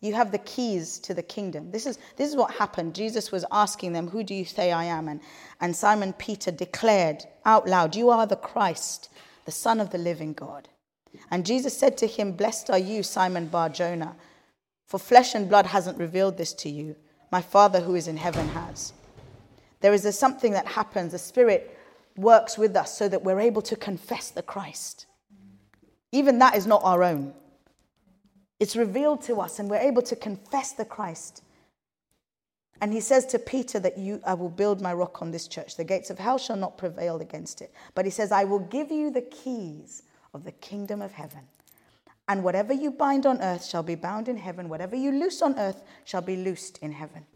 you 0.00 0.14
have 0.14 0.32
the 0.32 0.38
keys 0.38 0.98
to 1.00 1.12
the 1.12 1.22
kingdom. 1.22 1.70
This 1.70 1.86
is, 1.86 1.98
this 2.16 2.28
is 2.30 2.36
what 2.36 2.52
happened. 2.52 2.94
Jesus 2.94 3.30
was 3.30 3.44
asking 3.52 3.92
them, 3.92 4.08
Who 4.08 4.24
do 4.24 4.34
you 4.34 4.46
say 4.46 4.72
I 4.72 4.84
am? 4.84 5.08
And, 5.08 5.20
and 5.60 5.76
Simon 5.76 6.14
Peter 6.14 6.50
declared 6.50 7.24
out 7.44 7.68
loud, 7.68 7.94
You 7.94 8.08
are 8.08 8.26
the 8.26 8.36
Christ, 8.36 9.10
the 9.44 9.52
Son 9.52 9.78
of 9.78 9.90
the 9.90 9.98
living 9.98 10.32
God. 10.32 10.68
And 11.30 11.44
Jesus 11.44 11.76
said 11.76 11.98
to 11.98 12.06
him, 12.06 12.32
Blessed 12.32 12.70
are 12.70 12.78
you, 12.78 13.02
Simon 13.02 13.46
Bar 13.48 13.68
Jonah, 13.68 14.16
for 14.86 14.98
flesh 14.98 15.34
and 15.34 15.48
blood 15.48 15.66
hasn't 15.66 15.98
revealed 15.98 16.38
this 16.38 16.54
to 16.54 16.70
you. 16.70 16.96
My 17.30 17.42
Father 17.42 17.80
who 17.80 17.94
is 17.94 18.08
in 18.08 18.16
heaven 18.16 18.48
has. 18.48 18.92
There 19.80 19.92
is 19.92 20.04
a, 20.04 20.12
something 20.12 20.52
that 20.52 20.66
happens. 20.66 21.12
The 21.12 21.18
Spirit 21.18 21.78
works 22.16 22.56
with 22.56 22.74
us 22.74 22.96
so 22.96 23.08
that 23.08 23.22
we're 23.22 23.40
able 23.40 23.62
to 23.62 23.76
confess 23.76 24.30
the 24.30 24.42
Christ. 24.42 25.06
Even 26.12 26.38
that 26.38 26.56
is 26.56 26.66
not 26.66 26.82
our 26.84 27.02
own. 27.02 27.34
It's 28.60 28.76
revealed 28.76 29.22
to 29.22 29.40
us, 29.40 29.58
and 29.58 29.70
we're 29.70 29.76
able 29.76 30.02
to 30.02 30.14
confess 30.14 30.72
the 30.72 30.84
Christ. 30.84 31.42
And 32.82 32.92
he 32.92 33.00
says 33.00 33.26
to 33.26 33.38
Peter 33.38 33.78
that 33.80 33.98
you, 33.98 34.20
I 34.24 34.34
will 34.34 34.48
build 34.48 34.80
my 34.80 34.92
rock 34.92 35.20
on 35.22 35.30
this 35.30 35.48
church. 35.48 35.76
The 35.76 35.84
gates 35.84 36.10
of 36.10 36.18
hell 36.18 36.38
shall 36.38 36.56
not 36.56 36.78
prevail 36.78 37.20
against 37.20 37.60
it. 37.60 37.72
But 37.94 38.04
he 38.04 38.10
says, 38.10 38.32
I 38.32 38.44
will 38.44 38.58
give 38.60 38.90
you 38.90 39.10
the 39.10 39.22
keys 39.22 40.02
of 40.32 40.44
the 40.44 40.52
kingdom 40.52 41.02
of 41.02 41.12
heaven. 41.12 41.40
And 42.28 42.44
whatever 42.44 42.72
you 42.72 42.90
bind 42.90 43.26
on 43.26 43.40
earth 43.42 43.64
shall 43.64 43.82
be 43.82 43.96
bound 43.96 44.28
in 44.28 44.36
heaven. 44.36 44.68
Whatever 44.68 44.94
you 44.94 45.10
loose 45.10 45.42
on 45.42 45.58
earth 45.58 45.82
shall 46.04 46.22
be 46.22 46.36
loosed 46.36 46.78
in 46.78 46.92
heaven. 46.92 47.26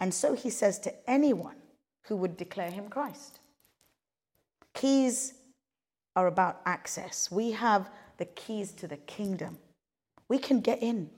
And 0.00 0.12
so 0.12 0.34
he 0.34 0.50
says 0.50 0.78
to 0.80 1.10
anyone 1.10 1.56
who 2.04 2.16
would 2.16 2.36
declare 2.36 2.70
him 2.70 2.88
Christ. 2.88 3.40
Keys 4.74 5.34
are 6.16 6.26
about 6.26 6.60
access. 6.66 7.30
We 7.30 7.52
have 7.52 7.88
the 8.18 8.26
keys 8.26 8.72
to 8.72 8.86
the 8.86 8.96
kingdom. 8.96 9.58
We 10.28 10.38
can 10.38 10.60
get 10.60 10.82
in. 10.82 11.10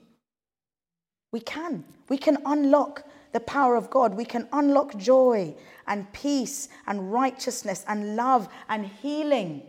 We 1.31 1.39
can. 1.39 1.83
We 2.09 2.17
can 2.17 2.37
unlock 2.45 3.03
the 3.33 3.39
power 3.39 3.75
of 3.75 3.89
God. 3.89 4.15
We 4.15 4.25
can 4.25 4.47
unlock 4.51 4.97
joy 4.97 5.55
and 5.87 6.11
peace 6.13 6.69
and 6.87 7.11
righteousness 7.11 7.83
and 7.87 8.15
love 8.15 8.47
and 8.69 8.85
healing 8.85 9.63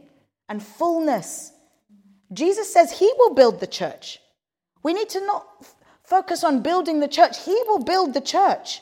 and 0.48 0.62
fullness. 0.62 1.52
Jesus 2.32 2.72
says 2.72 2.92
he 2.92 3.12
will 3.18 3.34
build 3.34 3.60
the 3.60 3.66
church. 3.66 4.20
We 4.82 4.92
need 4.92 5.08
to 5.10 5.24
not 5.24 5.46
f- 5.60 5.74
focus 6.04 6.44
on 6.44 6.62
building 6.62 7.00
the 7.00 7.08
church, 7.08 7.44
he 7.44 7.54
will 7.66 7.84
build 7.84 8.14
the 8.14 8.20
church. 8.20 8.80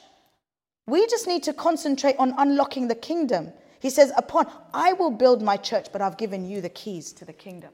We 0.87 1.07
just 1.07 1.27
need 1.27 1.43
to 1.45 1.53
concentrate 1.53 2.17
on 2.19 2.35
unlocking 2.39 2.89
the 2.89 2.95
kingdom. 2.95 3.53
He 3.81 3.91
says, 3.91 4.13
Upon 4.17 4.51
I 4.73 4.95
will 4.95 5.11
build 5.11 5.43
my 5.43 5.57
church, 5.57 5.89
but 5.93 6.03
I've 6.03 6.19
given 6.19 6.45
you 6.45 6.61
the 6.61 6.69
keys 6.69 7.13
to 7.15 7.25
the 7.25 7.33
kingdom. 7.33 7.71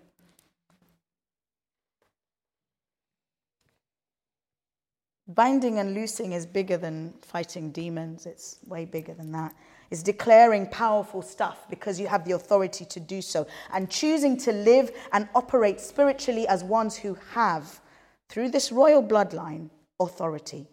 Binding 5.28 5.78
and 5.80 5.92
loosing 5.92 6.32
is 6.32 6.46
bigger 6.46 6.76
than 6.76 7.14
fighting 7.20 7.72
demons, 7.72 8.26
it's 8.26 8.58
way 8.66 8.84
bigger 8.84 9.12
than 9.12 9.32
that. 9.32 9.54
It's 9.90 10.02
declaring 10.02 10.66
powerful 10.68 11.22
stuff 11.22 11.66
because 11.68 11.98
you 11.98 12.06
have 12.06 12.24
the 12.24 12.32
authority 12.32 12.84
to 12.84 13.00
do 13.00 13.20
so 13.22 13.46
and 13.72 13.90
choosing 13.90 14.36
to 14.38 14.52
live 14.52 14.90
and 15.12 15.28
operate 15.34 15.80
spiritually 15.80 16.46
as 16.46 16.62
ones 16.62 16.96
who 16.96 17.16
have, 17.32 17.80
through 18.28 18.50
this 18.50 18.70
royal 18.70 19.02
bloodline, 19.02 19.70
authority. 19.98 20.68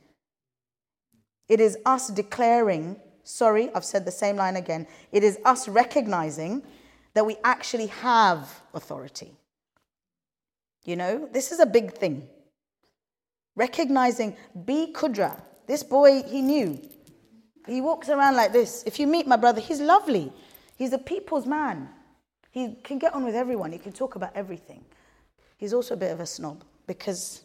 It 1.47 1.59
is 1.59 1.77
us 1.85 2.07
declaring, 2.07 2.99
sorry, 3.23 3.69
I've 3.73 3.85
said 3.85 4.05
the 4.05 4.11
same 4.11 4.35
line 4.35 4.55
again. 4.55 4.87
It 5.11 5.23
is 5.23 5.37
us 5.45 5.67
recognizing 5.67 6.63
that 7.13 7.25
we 7.25 7.37
actually 7.43 7.87
have 7.87 8.61
authority. 8.73 9.33
You 10.85 10.95
know, 10.95 11.29
this 11.31 11.51
is 11.51 11.59
a 11.59 11.65
big 11.65 11.93
thing. 11.93 12.27
Recognizing 13.55 14.35
B 14.65 14.91
Kudra, 14.93 15.39
this 15.67 15.83
boy, 15.83 16.23
he 16.23 16.41
knew. 16.41 16.79
He 17.67 17.81
walks 17.81 18.09
around 18.09 18.35
like 18.35 18.51
this. 18.51 18.83
If 18.85 18.99
you 18.99 19.07
meet 19.07 19.27
my 19.27 19.37
brother, 19.37 19.61
he's 19.61 19.79
lovely. 19.79 20.33
He's 20.77 20.93
a 20.93 20.97
people's 20.97 21.45
man. 21.45 21.89
He 22.51 22.75
can 22.83 22.99
get 22.99 23.13
on 23.13 23.23
with 23.23 23.35
everyone, 23.35 23.71
he 23.71 23.77
can 23.77 23.93
talk 23.93 24.15
about 24.15 24.31
everything. 24.35 24.83
He's 25.57 25.73
also 25.73 25.93
a 25.93 25.97
bit 25.97 26.11
of 26.11 26.19
a 26.19 26.25
snob 26.25 26.63
because 26.87 27.43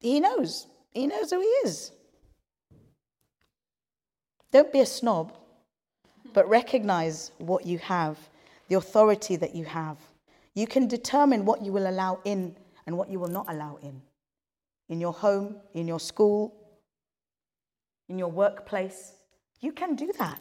he 0.00 0.20
knows. 0.20 0.66
He 0.92 1.06
knows 1.06 1.30
who 1.30 1.40
he 1.40 1.68
is. 1.68 1.92
Don't 4.50 4.72
be 4.72 4.80
a 4.80 4.86
snob, 4.86 5.36
but 6.32 6.48
recognize 6.48 7.32
what 7.38 7.66
you 7.66 7.78
have, 7.78 8.18
the 8.68 8.76
authority 8.76 9.36
that 9.36 9.54
you 9.54 9.64
have. 9.66 9.98
You 10.54 10.66
can 10.66 10.88
determine 10.88 11.44
what 11.44 11.62
you 11.62 11.72
will 11.72 11.88
allow 11.88 12.20
in 12.24 12.56
and 12.86 12.96
what 12.96 13.10
you 13.10 13.18
will 13.18 13.28
not 13.28 13.46
allow 13.48 13.78
in 13.82 14.02
in 14.88 15.00
your 15.00 15.12
home, 15.12 15.56
in 15.74 15.86
your 15.86 16.00
school, 16.00 16.54
in 18.08 18.18
your 18.18 18.28
workplace. 18.28 19.12
You 19.60 19.72
can 19.72 19.94
do 19.94 20.12
that. 20.18 20.40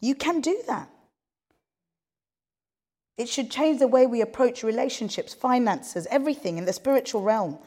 You 0.00 0.14
can 0.14 0.40
do 0.40 0.62
that. 0.66 0.88
It 3.18 3.28
should 3.28 3.50
change 3.50 3.80
the 3.80 3.86
way 3.86 4.06
we 4.06 4.22
approach 4.22 4.62
relationships, 4.62 5.34
finances, 5.34 6.06
everything 6.10 6.56
in 6.56 6.64
the 6.64 6.72
spiritual 6.72 7.20
realm. 7.20 7.58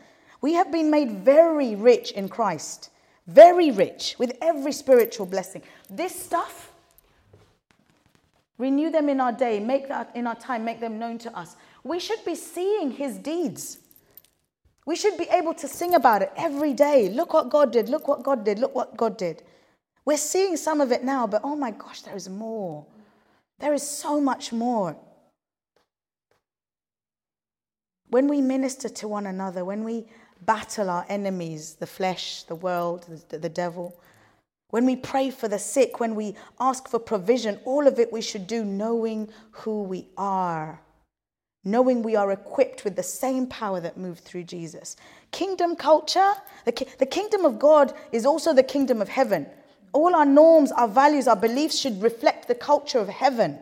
We 0.41 0.54
have 0.54 0.72
been 0.72 0.89
made 0.89 1.12
very 1.12 1.76
rich 1.76 2.12
in 2.12 2.28
Christ, 2.28 2.89
very 3.28 3.70
rich 3.70 4.16
with 4.18 4.36
every 4.41 4.72
spiritual 4.72 5.28
blessing. 5.28 5.62
This 5.89 6.20
stuff, 6.20 6.72
renew 8.58 8.89
them 8.89 9.10
in 9.10 9.22
our 9.22 9.32
day, 9.32 9.60
make 9.60 9.88
that 9.89 10.10
in 10.16 10.26
our 10.26 10.36
time, 10.36 10.66
make 10.66 10.80
them 10.80 10.97
known 10.97 11.20
to 11.20 11.38
us. 11.38 11.56
We 11.84 11.99
should 11.99 12.26
be 12.26 12.34
seeing 12.34 12.89
his 12.89 13.18
deeds. 13.18 13.78
We 14.86 14.96
should 14.96 15.18
be 15.18 15.28
able 15.32 15.54
to 15.56 15.68
sing 15.68 15.96
about 15.96 16.22
it 16.22 16.32
every 16.36 16.74
day. 16.74 17.10
Look 17.10 17.34
what 17.34 17.50
God 17.50 17.72
did. 17.72 17.90
Look 17.90 18.08
what 18.08 18.24
God 18.24 18.44
did. 18.44 18.60
Look 18.60 18.76
what 18.76 18.98
God 18.98 19.18
did. 19.18 19.44
We're 20.06 20.18
seeing 20.18 20.58
some 20.58 20.82
of 20.82 20.92
it 20.92 21.04
now, 21.04 21.28
but 21.28 21.42
oh 21.44 21.56
my 21.56 21.72
gosh, 21.72 22.02
there 22.02 22.16
is 22.16 22.30
more. 22.30 22.86
There 23.60 23.74
is 23.74 23.84
so 23.84 24.20
much 24.20 24.52
more. 24.52 24.98
When 28.10 28.28
we 28.28 28.42
minister 28.42 28.90
to 28.90 29.08
one 29.08 29.26
another, 29.26 29.64
when 29.64 29.84
we 29.84 30.06
battle 30.42 30.90
our 30.90 31.06
enemies, 31.08 31.76
the 31.76 31.88
flesh, 31.88 32.44
the 32.44 32.56
world, 32.56 33.06
the, 33.30 33.38
the 33.38 33.50
devil, 33.50 33.98
when 34.70 34.86
we 34.86 34.96
pray 34.96 35.30
for 35.30 35.48
the 35.48 35.60
sick, 35.60 36.00
when 36.00 36.16
we 36.16 36.36
ask 36.60 36.88
for 36.88 37.00
provision, 37.00 37.60
all 37.64 37.88
of 37.88 38.00
it 38.00 38.12
we 38.12 38.22
should 38.22 38.48
do 38.48 38.66
knowing 38.66 39.30
who 39.52 39.84
we 39.84 40.08
are, 40.18 40.82
knowing 41.64 42.03
we 42.03 42.16
are 42.16 42.32
equipped 42.32 42.84
with 42.84 42.95
the 42.95 43.03
same 43.03 43.47
power 43.47 43.80
that 43.80 43.97
moved 43.97 44.24
through 44.24 44.43
Jesus. 44.43 44.95
Kingdom 45.32 45.76
culture, 45.76 46.32
the, 46.66 46.88
the 46.99 47.05
kingdom 47.05 47.45
of 47.45 47.59
God 47.59 47.93
is 48.11 48.26
also 48.26 48.53
the 48.53 48.64
kingdom 48.64 49.01
of 49.01 49.09
heaven. 49.09 49.47
All 49.93 50.16
our 50.16 50.26
norms, 50.26 50.72
our 50.72 50.88
values, 50.88 51.28
our 51.28 51.36
beliefs 51.36 51.78
should 51.78 52.01
reflect 52.01 52.47
the 52.47 52.55
culture 52.55 52.99
of 52.99 53.07
heaven. 53.07 53.59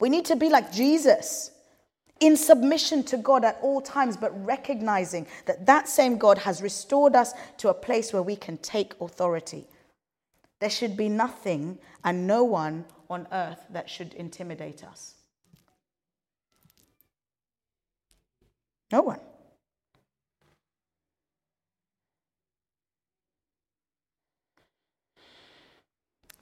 We 0.00 0.08
need 0.08 0.24
to 0.26 0.36
be 0.36 0.48
like 0.48 0.72
Jesus 0.72 1.52
in 2.20 2.36
submission 2.36 3.02
to 3.04 3.16
God 3.16 3.44
at 3.44 3.58
all 3.62 3.80
times, 3.80 4.16
but 4.16 4.32
recognizing 4.44 5.26
that 5.46 5.66
that 5.66 5.88
same 5.88 6.16
God 6.16 6.38
has 6.38 6.62
restored 6.62 7.14
us 7.14 7.34
to 7.58 7.68
a 7.68 7.74
place 7.74 8.12
where 8.12 8.22
we 8.22 8.36
can 8.36 8.56
take 8.58 8.94
authority. 9.00 9.66
There 10.60 10.70
should 10.70 10.96
be 10.96 11.08
nothing 11.08 11.78
and 12.02 12.26
no 12.26 12.44
one 12.44 12.86
on 13.10 13.28
earth 13.32 13.64
that 13.70 13.90
should 13.90 14.14
intimidate 14.14 14.82
us. 14.82 15.14
No 18.92 19.02
one. 19.02 19.20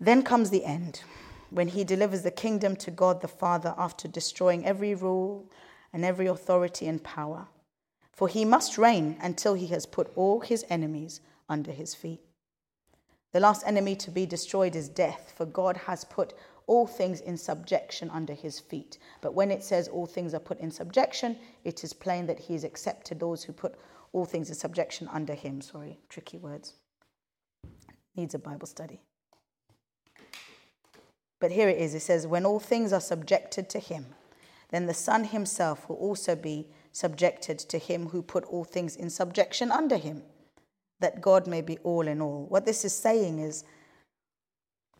Then 0.00 0.24
comes 0.24 0.50
the 0.50 0.64
end, 0.64 1.02
when 1.50 1.68
he 1.68 1.84
delivers 1.84 2.22
the 2.22 2.32
kingdom 2.32 2.74
to 2.76 2.90
God 2.90 3.20
the 3.20 3.28
Father 3.28 3.72
after 3.78 4.08
destroying 4.08 4.66
every 4.66 4.94
rule 4.96 5.46
and 5.92 6.04
every 6.04 6.26
authority 6.26 6.88
and 6.88 7.02
power. 7.04 7.46
For 8.10 8.26
he 8.26 8.44
must 8.44 8.78
reign 8.78 9.16
until 9.22 9.54
he 9.54 9.68
has 9.68 9.86
put 9.86 10.10
all 10.16 10.40
his 10.40 10.64
enemies 10.68 11.20
under 11.48 11.70
his 11.70 11.94
feet. 11.94 12.20
The 13.32 13.40
last 13.40 13.64
enemy 13.66 13.94
to 13.96 14.10
be 14.10 14.26
destroyed 14.26 14.74
is 14.74 14.88
death, 14.88 15.32
for 15.36 15.46
God 15.46 15.76
has 15.86 16.04
put 16.04 16.34
all 16.66 16.86
things 16.86 17.20
in 17.20 17.36
subjection 17.36 18.10
under 18.10 18.32
his 18.32 18.58
feet. 18.58 18.98
But 19.20 19.34
when 19.34 19.50
it 19.50 19.62
says 19.62 19.88
all 19.88 20.06
things 20.06 20.34
are 20.34 20.40
put 20.40 20.60
in 20.60 20.70
subjection, 20.70 21.36
it 21.64 21.84
is 21.84 21.92
plain 21.92 22.26
that 22.26 22.38
he 22.38 22.54
has 22.54 22.64
accepted 22.64 23.20
those 23.20 23.44
who 23.44 23.52
put 23.52 23.74
all 24.12 24.24
things 24.24 24.48
in 24.48 24.54
subjection 24.54 25.08
under 25.12 25.34
him. 25.34 25.60
Sorry, 25.60 25.98
tricky 26.08 26.38
words. 26.38 26.74
Needs 28.16 28.34
a 28.34 28.38
Bible 28.38 28.66
study. 28.66 29.00
But 31.40 31.50
here 31.50 31.68
it 31.68 31.78
is 31.78 31.94
it 31.94 32.00
says, 32.00 32.26
When 32.26 32.46
all 32.46 32.60
things 32.60 32.92
are 32.92 33.00
subjected 33.00 33.68
to 33.70 33.78
him, 33.78 34.06
then 34.70 34.86
the 34.86 34.94
Son 34.94 35.24
himself 35.24 35.88
will 35.88 35.96
also 35.96 36.36
be 36.36 36.68
subjected 36.92 37.58
to 37.58 37.78
him 37.78 38.08
who 38.08 38.22
put 38.22 38.44
all 38.44 38.64
things 38.64 38.96
in 38.96 39.10
subjection 39.10 39.70
under 39.70 39.96
him 39.96 40.22
that 41.02 41.20
God 41.20 41.46
may 41.46 41.60
be 41.60 41.78
all 41.78 42.08
in 42.08 42.22
all. 42.22 42.46
What 42.48 42.64
this 42.64 42.84
is 42.84 42.94
saying 42.94 43.38
is, 43.38 43.64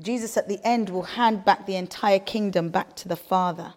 Jesus 0.02 0.36
at 0.36 0.48
the 0.48 0.60
end 0.64 0.90
will 0.90 1.02
hand 1.02 1.44
back 1.44 1.66
the 1.66 1.76
entire 1.76 2.18
kingdom 2.18 2.68
back 2.70 2.96
to 2.96 3.08
the 3.08 3.16
Father. 3.16 3.74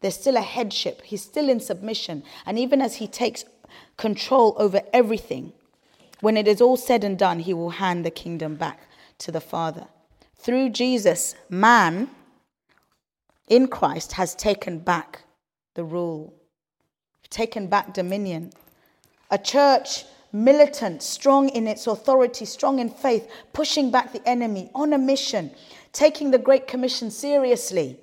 There's 0.00 0.14
still 0.14 0.36
a 0.36 0.42
headship, 0.42 1.02
he's 1.02 1.22
still 1.22 1.48
in 1.48 1.60
submission. 1.60 2.22
And 2.46 2.58
even 2.58 2.80
as 2.80 2.96
he 2.96 3.06
takes 3.06 3.44
control 3.96 4.54
over 4.58 4.82
everything, 4.92 5.52
when 6.20 6.36
it 6.36 6.48
is 6.48 6.60
all 6.60 6.76
said 6.76 7.04
and 7.04 7.18
done, 7.18 7.40
he 7.40 7.54
will 7.54 7.70
hand 7.70 8.04
the 8.04 8.10
kingdom 8.10 8.56
back 8.56 8.80
to 9.18 9.32
the 9.32 9.40
Father. 9.40 9.86
Through 10.36 10.70
Jesus, 10.70 11.34
man 11.48 12.10
in 13.48 13.68
Christ 13.68 14.12
has 14.12 14.34
taken 14.34 14.78
back 14.78 15.22
the 15.74 15.84
rule, 15.84 16.32
taken 17.30 17.66
back 17.66 17.92
dominion. 17.92 18.52
A 19.30 19.38
church 19.38 20.04
militant, 20.32 21.02
strong 21.02 21.48
in 21.50 21.66
its 21.66 21.86
authority, 21.86 22.44
strong 22.44 22.78
in 22.78 22.90
faith, 22.90 23.30
pushing 23.52 23.90
back 23.90 24.12
the 24.12 24.26
enemy 24.28 24.70
on 24.74 24.92
a 24.92 24.98
mission, 24.98 25.50
taking 25.92 26.30
the 26.30 26.38
Great 26.38 26.66
Commission 26.66 27.10
seriously, 27.10 27.98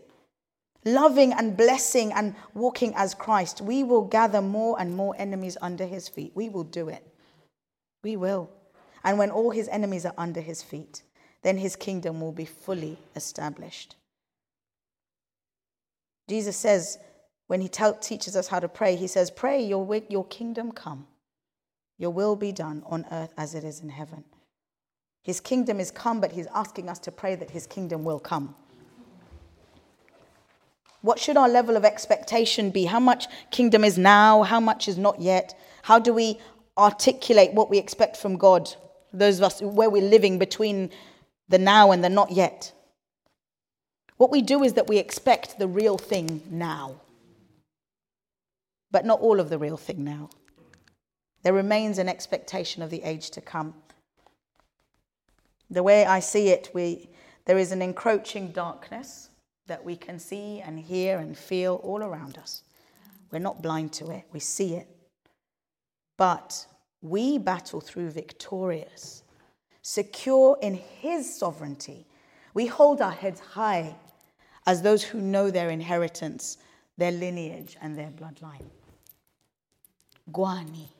loving 0.85 1.33
and 1.33 1.57
blessing 1.57 2.11
and 2.13 2.35
walking 2.53 2.93
as 2.95 3.13
Christ, 3.13 3.61
we 3.61 3.83
will 3.83 4.05
gather 4.05 4.41
more 4.41 4.79
and 4.79 4.95
more 4.95 5.15
enemies 5.17 5.57
under 5.61 5.85
his 5.85 6.07
feet. 6.07 6.31
We 6.35 6.49
will 6.49 6.63
do 6.63 6.89
it. 6.89 7.05
We 8.03 8.15
will. 8.15 8.49
And 9.03 9.17
when 9.17 9.31
all 9.31 9.51
his 9.51 9.67
enemies 9.67 10.05
are 10.05 10.13
under 10.17 10.41
his 10.41 10.63
feet, 10.63 11.03
then 11.41 11.57
his 11.57 11.75
kingdom 11.75 12.21
will 12.21 12.31
be 12.31 12.45
fully 12.45 12.97
established. 13.15 13.95
Jesus 16.27 16.57
says, 16.57 16.97
when 17.47 17.61
he 17.61 17.69
teaches 17.69 18.35
us 18.35 18.47
how 18.47 18.59
to 18.59 18.67
pray, 18.67 18.95
he 18.95 19.07
says, 19.07 19.29
Pray, 19.29 19.63
your, 19.63 20.01
your 20.09 20.25
kingdom 20.25 20.71
come. 20.71 21.05
Your 21.97 22.11
will 22.11 22.35
be 22.35 22.51
done 22.51 22.83
on 22.85 23.05
earth 23.11 23.33
as 23.37 23.55
it 23.55 23.63
is 23.63 23.79
in 23.79 23.89
heaven. 23.89 24.23
His 25.23 25.39
kingdom 25.39 25.79
is 25.79 25.91
come, 25.91 26.21
but 26.21 26.33
he's 26.33 26.47
asking 26.53 26.89
us 26.89 26.99
to 26.99 27.11
pray 27.11 27.35
that 27.35 27.51
his 27.51 27.65
kingdom 27.65 28.03
will 28.03 28.19
come. 28.19 28.55
What 31.01 31.19
should 31.19 31.37
our 31.37 31.49
level 31.49 31.77
of 31.77 31.85
expectation 31.85 32.71
be? 32.71 32.85
How 32.85 32.99
much 32.99 33.27
kingdom 33.51 33.83
is 33.83 33.97
now? 33.97 34.43
How 34.43 34.59
much 34.59 34.87
is 34.87 34.97
not 34.97 35.21
yet? 35.21 35.57
How 35.83 35.99
do 35.99 36.13
we 36.13 36.39
articulate 36.77 37.53
what 37.53 37.69
we 37.69 37.77
expect 37.77 38.17
from 38.17 38.37
God? 38.37 38.75
Those 39.13 39.37
of 39.37 39.43
us 39.43 39.61
where 39.61 39.89
we're 39.89 40.01
living 40.01 40.39
between 40.39 40.89
the 41.47 41.59
now 41.59 41.91
and 41.91 42.03
the 42.03 42.09
not 42.09 42.31
yet. 42.31 42.73
What 44.17 44.31
we 44.31 44.41
do 44.41 44.63
is 44.63 44.73
that 44.73 44.87
we 44.87 44.97
expect 44.97 45.59
the 45.59 45.67
real 45.67 45.97
thing 45.97 46.41
now, 46.49 46.95
but 48.91 49.05
not 49.05 49.19
all 49.19 49.39
of 49.39 49.49
the 49.49 49.57
real 49.57 49.77
thing 49.77 50.03
now. 50.03 50.29
There 51.45 51.53
remains 51.53 51.99
an 51.99 52.09
expectation 52.09 52.81
of 52.81 52.89
the 52.89 53.03
age 53.03 53.29
to 53.29 53.39
come. 53.39 53.75
The 55.69 55.83
way 55.83 56.03
I 56.03 56.19
see 56.19 56.49
it, 56.49 56.71
we, 56.73 57.07
there 57.45 57.59
is 57.59 57.71
an 57.71 57.83
encroaching 57.83 58.51
darkness 58.51 59.29
that 59.67 59.85
we 59.85 59.95
can 59.95 60.17
see 60.17 60.61
and 60.61 60.79
hear 60.79 61.19
and 61.19 61.37
feel 61.37 61.75
all 61.83 62.01
around 62.01 62.39
us. 62.39 62.63
We're 63.29 63.37
not 63.37 63.61
blind 63.61 63.93
to 63.93 64.09
it, 64.09 64.23
we 64.33 64.39
see 64.39 64.73
it. 64.73 64.87
But 66.17 66.65
we 67.03 67.37
battle 67.37 67.79
through 67.79 68.09
victorious, 68.09 69.21
secure 69.83 70.57
in 70.63 70.73
His 70.73 71.37
sovereignty. 71.37 72.07
We 72.55 72.65
hold 72.65 73.01
our 73.01 73.11
heads 73.11 73.39
high 73.39 73.93
as 74.65 74.81
those 74.81 75.03
who 75.03 75.21
know 75.21 75.51
their 75.51 75.69
inheritance, 75.69 76.57
their 76.97 77.11
lineage, 77.11 77.77
and 77.83 77.95
their 77.95 78.09
bloodline. 78.09 78.65
Ggwe 80.31 80.61
ani. 80.61 80.94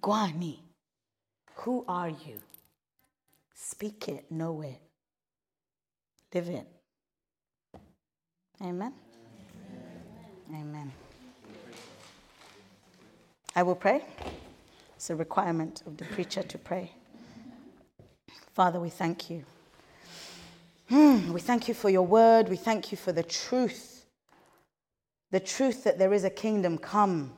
Ggwe 0.00 0.16
ani, 0.16 0.62
who 1.56 1.84
are 1.86 2.08
you? 2.08 2.40
Speak 3.54 4.08
it, 4.08 4.30
know 4.30 4.62
it, 4.62 4.80
live 6.32 6.48
it. 6.48 6.66
Amen. 8.62 8.92
Amen. 10.50 10.60
Amen. 10.60 10.92
I 13.56 13.62
will 13.62 13.74
pray. 13.74 14.02
It's 14.96 15.10
a 15.10 15.16
requirement 15.16 15.82
of 15.86 15.96
the 15.96 16.04
preacher 16.04 16.42
to 16.42 16.58
pray. 16.58 16.92
Father, 18.54 18.78
we 18.78 18.90
thank 18.90 19.30
you. 19.30 19.44
Hmm, 20.88 21.32
we 21.32 21.40
thank 21.40 21.68
you 21.68 21.74
for 21.74 21.88
your 21.88 22.06
word. 22.06 22.48
We 22.48 22.56
thank 22.56 22.90
you 22.90 22.98
for 22.98 23.12
the 23.12 23.22
truth. 23.22 24.04
The 25.30 25.40
truth 25.40 25.84
that 25.84 25.98
there 25.98 26.12
is 26.12 26.24
a 26.24 26.30
kingdom 26.30 26.76
come 26.78 27.32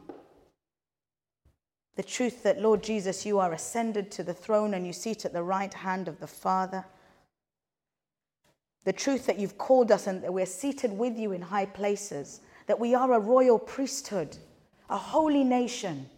the 1.97 2.03
truth 2.03 2.43
that, 2.43 2.61
Lord 2.61 2.83
Jesus, 2.83 3.27
you 3.27 3.39
are 3.39 3.53
ascended 3.53 4.11
to 4.13 4.23
the 4.23 4.33
throne 4.33 4.75
and 4.75 4.87
you 4.87 4.93
sit 4.93 5.25
at 5.25 5.33
the 5.33 5.43
right 5.43 5.73
hand 5.73 6.09
of 6.09 6.21
the 6.21 6.27
Father. 6.27 6.85
The 8.85 8.93
truth 8.93 9.27
that 9.27 9.39
you've 9.39 9.59
called 9.59 9.93
us 9.93 10.07
and 10.07 10.23
that 10.23 10.33
we're 10.33 10.47
seated 10.47 10.93
with 10.93 11.19
you 11.19 11.33
in 11.33 11.43
high 11.43 11.67
places, 11.67 12.41
that 12.67 12.81
we 12.81 12.95
are 12.95 13.13
a 13.13 13.21
royal 13.21 13.59
priesthood, 13.59 14.39
a 14.89 14.97
holy 14.97 15.45
nation. 15.45 16.09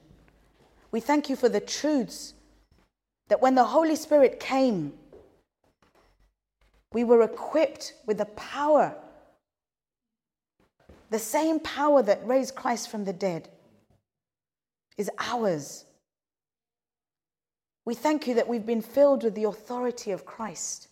We 0.92 1.00
thank 1.00 1.28
you 1.28 1.34
for 1.34 1.48
the 1.48 1.60
truths 1.60 2.34
that 3.28 3.42
when 3.42 3.56
the 3.56 3.64
Holy 3.64 3.96
Spirit 3.96 4.38
came, 4.38 4.92
we 6.92 7.02
were 7.02 7.22
equipped 7.22 7.94
with 8.06 8.18
the 8.18 8.26
power, 8.26 8.94
the 11.10 11.18
same 11.18 11.58
power 11.58 12.00
that 12.02 12.24
raised 12.24 12.54
Christ 12.54 12.88
from 12.88 13.04
the 13.04 13.12
dead 13.12 13.48
is 14.96 15.10
ours. 15.18 15.84
We 17.84 17.94
thank 17.94 18.26
you 18.26 18.34
that 18.34 18.48
we've 18.48 18.66
been 18.66 18.80
filled 18.80 19.24
with 19.24 19.34
the 19.34 19.44
authority 19.44 20.10
of 20.10 20.24
Christ. 20.24 20.88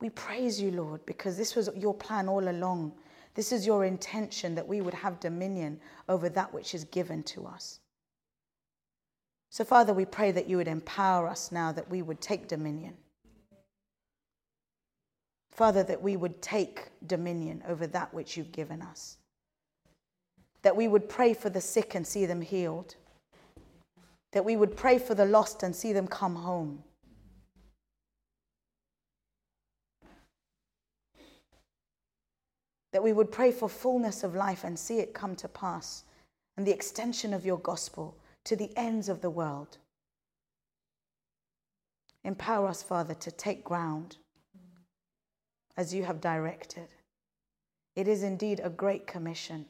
We 0.00 0.10
praise 0.10 0.60
you, 0.60 0.72
Lord, 0.72 1.06
because 1.06 1.36
this 1.36 1.54
was 1.54 1.70
your 1.76 1.94
plan 1.94 2.28
all 2.28 2.48
along. 2.48 2.92
This 3.34 3.52
is 3.52 3.66
your 3.66 3.84
intention 3.84 4.54
that 4.56 4.66
we 4.66 4.80
would 4.80 4.94
have 4.94 5.20
dominion 5.20 5.80
over 6.08 6.28
that 6.28 6.52
which 6.52 6.74
is 6.74 6.84
given 6.84 7.22
to 7.24 7.46
us. 7.46 7.78
So, 9.50 9.64
Father, 9.64 9.94
we 9.94 10.04
pray 10.04 10.32
that 10.32 10.48
you 10.48 10.56
would 10.56 10.68
empower 10.68 11.28
us 11.28 11.52
now, 11.52 11.72
that 11.72 11.88
we 11.88 12.02
would 12.02 12.20
take 12.20 12.48
dominion. 12.48 12.94
Father, 15.52 15.82
that 15.84 16.02
we 16.02 16.16
would 16.16 16.40
take 16.42 16.88
dominion 17.06 17.62
over 17.68 17.86
that 17.86 18.12
which 18.12 18.36
you've 18.36 18.52
given 18.52 18.82
us. 18.82 19.18
That 20.62 20.76
we 20.76 20.88
would 20.88 21.08
pray 21.08 21.34
for 21.34 21.50
the 21.50 21.60
sick 21.60 21.94
and 21.94 22.06
see 22.06 22.26
them 22.26 22.40
healed. 22.40 22.94
That 24.32 24.44
we 24.44 24.56
would 24.56 24.76
pray 24.76 24.98
for 24.98 25.14
the 25.14 25.26
lost 25.26 25.62
and 25.62 25.74
see 25.74 25.92
them 25.92 26.06
come 26.06 26.36
home. 26.36 26.82
That 32.92 33.02
we 33.02 33.12
would 33.12 33.32
pray 33.32 33.52
for 33.52 33.68
fullness 33.68 34.22
of 34.22 34.34
life 34.34 34.64
and 34.64 34.78
see 34.78 34.98
it 34.98 35.14
come 35.14 35.34
to 35.36 35.48
pass 35.48 36.04
and 36.56 36.66
the 36.66 36.72
extension 36.72 37.32
of 37.32 37.46
your 37.46 37.58
gospel 37.58 38.16
to 38.44 38.56
the 38.56 38.70
ends 38.76 39.08
of 39.08 39.20
the 39.20 39.30
world. 39.30 39.78
Empower 42.24 42.68
us, 42.68 42.82
Father, 42.82 43.14
to 43.14 43.30
take 43.30 43.64
ground 43.64 44.18
as 45.76 45.94
you 45.94 46.04
have 46.04 46.20
directed. 46.20 46.88
It 47.96 48.06
is 48.06 48.22
indeed 48.22 48.60
a 48.62 48.70
great 48.70 49.06
commission. 49.06 49.66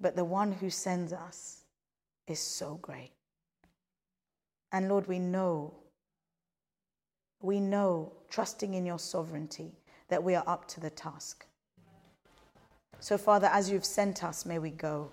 But 0.00 0.16
the 0.16 0.24
one 0.24 0.52
who 0.52 0.70
sends 0.70 1.12
us 1.12 1.62
is 2.26 2.40
so 2.40 2.78
great. 2.80 3.12
And 4.72 4.88
Lord, 4.88 5.06
we 5.08 5.18
know, 5.18 5.74
we 7.40 7.58
know, 7.58 8.12
trusting 8.28 8.74
in 8.74 8.84
your 8.84 8.98
sovereignty, 8.98 9.72
that 10.08 10.22
we 10.22 10.34
are 10.34 10.44
up 10.46 10.68
to 10.68 10.80
the 10.80 10.90
task. 10.90 11.46
So, 13.00 13.16
Father, 13.16 13.48
as 13.52 13.70
you've 13.70 13.84
sent 13.84 14.24
us, 14.24 14.44
may 14.44 14.58
we 14.58 14.70
go. 14.70 15.10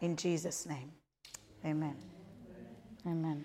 In 0.00 0.16
Jesus' 0.16 0.66
name, 0.66 0.92
amen. 1.64 1.96
Amen. 3.06 3.44